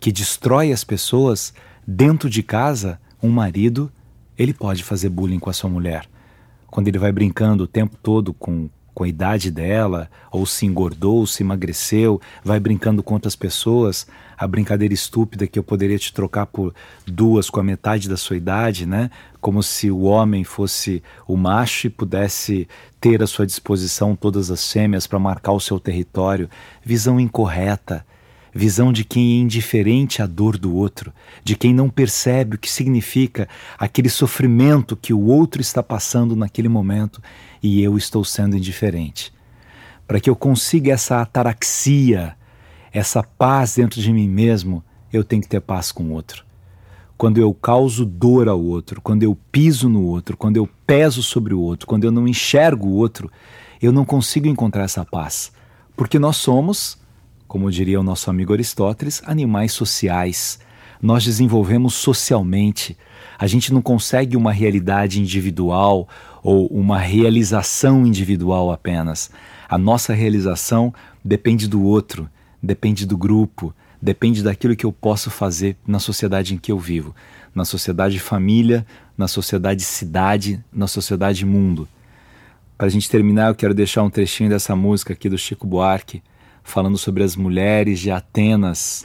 que 0.01 0.11
destrói 0.11 0.73
as 0.73 0.83
pessoas 0.83 1.55
dentro 1.87 2.29
de 2.29 2.43
casa, 2.43 3.01
um 3.23 3.31
marido, 3.31 3.93
ele 4.37 4.53
pode 4.53 4.83
fazer 4.83 5.09
bullying 5.09 5.39
com 5.39 5.51
a 5.51 5.53
sua 5.53 5.71
mulher. 5.71 6.09
Quando 6.67 6.89
ele 6.89 6.99
vai 6.99 7.13
brincando 7.13 7.65
o 7.65 7.69
tempo 7.69 7.97
todo 8.03 8.33
com, 8.33 8.69
com 9.01 9.05
a 9.05 9.09
idade 9.09 9.51
dela, 9.51 10.11
ou 10.31 10.45
se 10.45 10.67
engordou, 10.67 11.21
ou 11.21 11.27
se 11.27 11.43
emagreceu, 11.43 12.21
vai 12.45 12.61
brincando 12.61 13.03
com 13.03 13.15
outras 13.15 13.35
pessoas, 13.35 14.07
a 14.37 14.47
brincadeira 14.47 14.93
estúpida 14.93 15.47
que 15.47 15.59
eu 15.59 15.63
poderia 15.63 15.99
te 15.99 16.13
trocar 16.13 16.45
por 16.45 16.75
duas 17.07 17.49
com 17.49 17.59
a 17.59 17.63
metade 17.63 18.11
da 18.11 18.19
sua 18.19 18.37
idade, 18.37 18.85
né? 18.85 19.11
Como 19.41 19.63
se 19.63 19.91
o 19.91 20.03
homem 20.03 20.45
fosse 20.45 21.03
o 21.27 21.35
macho 21.35 21.87
e 21.87 21.91
pudesse 21.91 22.69
ter 23.01 23.23
à 23.23 23.27
sua 23.27 23.47
disposição 23.47 24.15
todas 24.15 24.51
as 24.51 24.71
fêmeas 24.71 25.07
para 25.07 25.19
marcar 25.19 25.53
o 25.53 25.61
seu 25.61 25.81
território. 25.81 26.51
Visão 26.85 27.19
incorreta 27.19 28.05
visão 28.55 28.93
de 28.93 29.05
quem 29.05 29.39
é 29.39 29.43
indiferente 29.43 30.23
à 30.23 30.27
dor 30.27 30.59
do 30.59 30.75
outro, 30.75 31.13
de 31.45 31.57
quem 31.57 31.73
não 31.73 31.89
percebe 31.89 32.57
o 32.57 32.59
que 32.59 32.71
significa 32.71 33.49
aquele 33.79 34.09
sofrimento 34.09 34.97
que 34.97 35.13
o 35.13 35.21
outro 35.27 35.61
está 35.61 35.83
passando 35.83 36.35
naquele 36.35 36.69
momento 36.69 37.23
e 37.63 37.83
eu 37.83 37.97
estou 37.97 38.25
sendo 38.25 38.57
indiferente. 38.57 39.33
Para 40.07 40.21
que 40.21 40.29
eu 40.29 40.35
consiga 40.35 40.93
essa 40.93 41.21
ataraxia, 41.21 42.37
essa 42.93 43.23
paz 43.23 43.77
dentro 43.77 44.01
de 44.01 44.13
mim 44.13 44.29
mesmo, 44.29 44.83
eu 45.13 45.23
tenho 45.23 45.43
que 45.43 45.49
ter 45.49 45.61
paz 45.61 45.93
com 45.93 46.05
o 46.05 46.13
outro. 46.13 46.45
Quando 47.17 47.39
eu 47.39 47.53
causo 47.53 48.05
dor 48.05 48.49
ao 48.49 48.61
outro, 48.61 49.01
quando 49.01 49.23
eu 49.23 49.37
piso 49.53 49.89
no 49.89 50.03
outro, 50.03 50.37
quando 50.37 50.57
eu 50.57 50.69
peso 50.87 51.23
sobre 51.23 51.53
o 51.53 51.61
outro, 51.61 51.87
quando 51.87 52.05
eu 52.05 52.11
não 52.11 52.27
enxergo 52.27 52.89
o 52.89 52.95
outro, 52.95 53.31
eu 53.81 53.93
não 53.93 54.05
consigo 54.05 54.49
encontrar 54.49 54.85
essa 54.85 55.05
paz. 55.05 55.53
Porque 55.95 56.19
nós 56.19 56.37
somos 56.37 56.99
como 57.51 57.69
diria 57.69 57.99
o 57.99 58.05
nosso 58.05 58.31
amigo 58.31 58.53
Aristóteles, 58.53 59.21
animais 59.27 59.73
sociais. 59.73 60.61
Nós 61.03 61.25
desenvolvemos 61.25 61.95
socialmente. 61.95 62.97
A 63.37 63.49
gente 63.49 63.75
não 63.75 63.83
consegue 63.83 64.37
uma 64.37 64.53
realidade 64.53 65.21
individual 65.21 66.09
ou 66.45 66.69
uma 66.69 66.97
realização 66.97 68.07
individual 68.07 68.71
apenas. 68.71 69.33
A 69.69 69.77
nossa 69.77 70.15
realização 70.15 70.95
depende 71.25 71.67
do 71.67 71.83
outro, 71.83 72.31
depende 72.63 73.05
do 73.05 73.19
grupo, 73.19 73.75
depende 74.01 74.45
daquilo 74.45 74.77
que 74.77 74.87
eu 74.87 74.93
posso 74.93 75.29
fazer 75.29 75.77
na 75.85 75.99
sociedade 75.99 76.55
em 76.55 76.57
que 76.57 76.71
eu 76.71 76.79
vivo, 76.79 77.17
na 77.53 77.65
sociedade 77.65 78.21
família, 78.21 78.87
na 79.19 79.27
sociedade 79.27 79.83
cidade, 79.83 80.65
na 80.73 80.87
sociedade 80.87 81.45
mundo. 81.45 81.89
Para 82.79 82.87
a 82.87 82.91
gente 82.91 83.11
terminar, 83.11 83.49
eu 83.49 83.57
quero 83.57 83.75
deixar 83.75 84.05
um 84.05 84.11
trechinho 84.11 84.49
dessa 84.49 84.77
música 84.77 85.15
aqui 85.15 85.29
do 85.29 85.37
Chico 85.37 85.67
Buarque, 85.67 86.23
falando 86.63 86.99
sobre 86.99 87.23
as 87.23 87.37
mulheres 87.37 87.99
de 87.99 88.11
Atenas, 88.11 89.05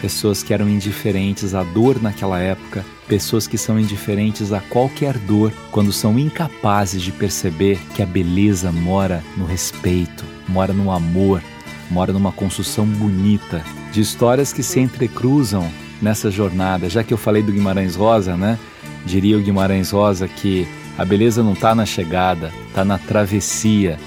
pessoas 0.00 0.42
que 0.42 0.52
eram 0.52 0.68
indiferentes 0.68 1.54
à 1.54 1.62
dor 1.62 2.00
naquela 2.00 2.38
época, 2.38 2.84
pessoas 3.08 3.46
que 3.46 3.56
são 3.56 3.78
indiferentes 3.78 4.52
a 4.52 4.60
qualquer 4.60 5.16
dor 5.18 5.52
quando 5.70 5.92
são 5.92 6.18
incapazes 6.18 7.02
de 7.02 7.12
perceber 7.12 7.78
que 7.94 8.02
a 8.02 8.06
beleza 8.06 8.70
mora 8.70 9.22
no 9.36 9.46
respeito, 9.46 10.24
mora 10.48 10.72
no 10.72 10.90
amor, 10.90 11.42
mora 11.90 12.12
numa 12.12 12.32
construção 12.32 12.84
bonita, 12.84 13.62
de 13.92 14.00
histórias 14.00 14.52
que 14.52 14.62
se 14.62 14.80
entrecruzam 14.80 15.70
nessa 16.02 16.30
jornada. 16.30 16.88
Já 16.88 17.02
que 17.02 17.14
eu 17.14 17.18
falei 17.18 17.42
do 17.42 17.52
Guimarães 17.52 17.94
Rosa, 17.94 18.36
né? 18.36 18.58
Diria 19.04 19.38
o 19.38 19.42
Guimarães 19.42 19.90
Rosa 19.90 20.28
que 20.28 20.66
a 20.98 21.04
beleza 21.04 21.42
não 21.42 21.52
está 21.52 21.74
na 21.74 21.86
chegada, 21.86 22.52
está 22.68 22.84
na 22.84 22.98
travessia. 22.98 23.98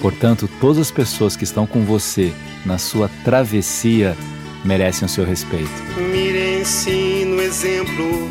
Portanto, 0.00 0.48
todas 0.60 0.78
as 0.78 0.90
pessoas 0.90 1.36
que 1.36 1.44
estão 1.44 1.66
com 1.66 1.84
você 1.84 2.32
na 2.64 2.78
sua 2.78 3.10
travessia 3.24 4.16
merecem 4.64 5.06
o 5.06 5.08
seu 5.08 5.24
respeito. 5.24 5.70
Mirem-se 6.12 7.24
no 7.24 7.40
exemplo 7.40 8.30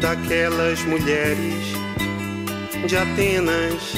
daquelas 0.00 0.82
mulheres 0.82 1.64
de 2.86 2.96
Atenas. 2.96 3.94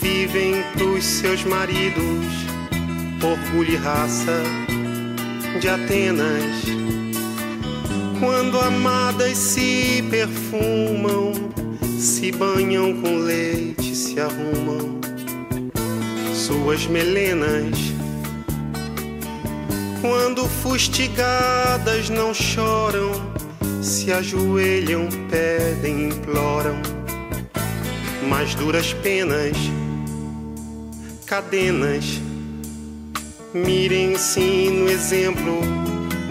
Vivem 0.00 0.64
pros 0.72 1.04
seus 1.04 1.44
maridos, 1.44 2.26
orgulho 3.22 3.72
e 3.72 3.76
raça 3.76 4.42
de 5.60 5.68
Atenas. 5.68 6.64
Quando 8.18 8.58
amadas 8.58 9.38
se 9.38 10.04
perfumam, 10.10 11.32
se 11.98 12.32
banham 12.32 13.00
com 13.00 13.16
leite, 13.18 13.94
se 13.94 14.18
arrumam 14.20 15.01
suas 16.52 16.86
melenas. 16.86 17.78
Quando 20.02 20.46
fustigadas 20.46 22.10
não 22.10 22.34
choram, 22.34 23.10
se 23.80 24.12
ajoelham, 24.12 25.08
pedem, 25.30 26.08
imploram, 26.08 26.76
mais 28.28 28.54
duras 28.54 28.92
penas, 28.92 29.56
cadenas. 31.26 32.20
Mirem-se 33.54 34.70
no 34.70 34.90
exemplo 34.90 35.60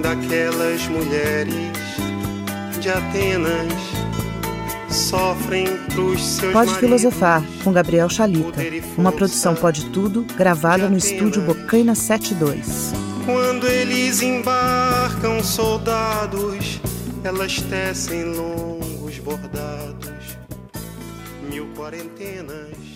daquelas 0.01 0.87
mulheres 0.87 1.53
de 2.79 2.89
Atenas 2.89 3.90
sofrem 4.91 5.65
pros 5.93 6.21
seus 6.21 6.51
Pode 6.51 6.75
Filosofar, 6.75 7.43
com 7.63 7.71
Gabriel 7.71 8.09
Chalita. 8.09 8.61
Uma 8.97 9.11
produção 9.11 9.55
Pode 9.55 9.89
Tudo, 9.89 10.25
gravada 10.35 10.89
no 10.89 10.97
estúdio 10.97 11.41
Bocaina 11.41 11.95
72. 11.95 12.93
Quando 13.25 13.67
eles 13.67 14.21
embarcam 14.21 15.43
soldados, 15.43 16.81
elas 17.23 17.61
tecem 17.61 18.23
longos 18.23 19.19
bordados, 19.19 20.37
mil 21.49 21.67
quarentenas 21.75 22.90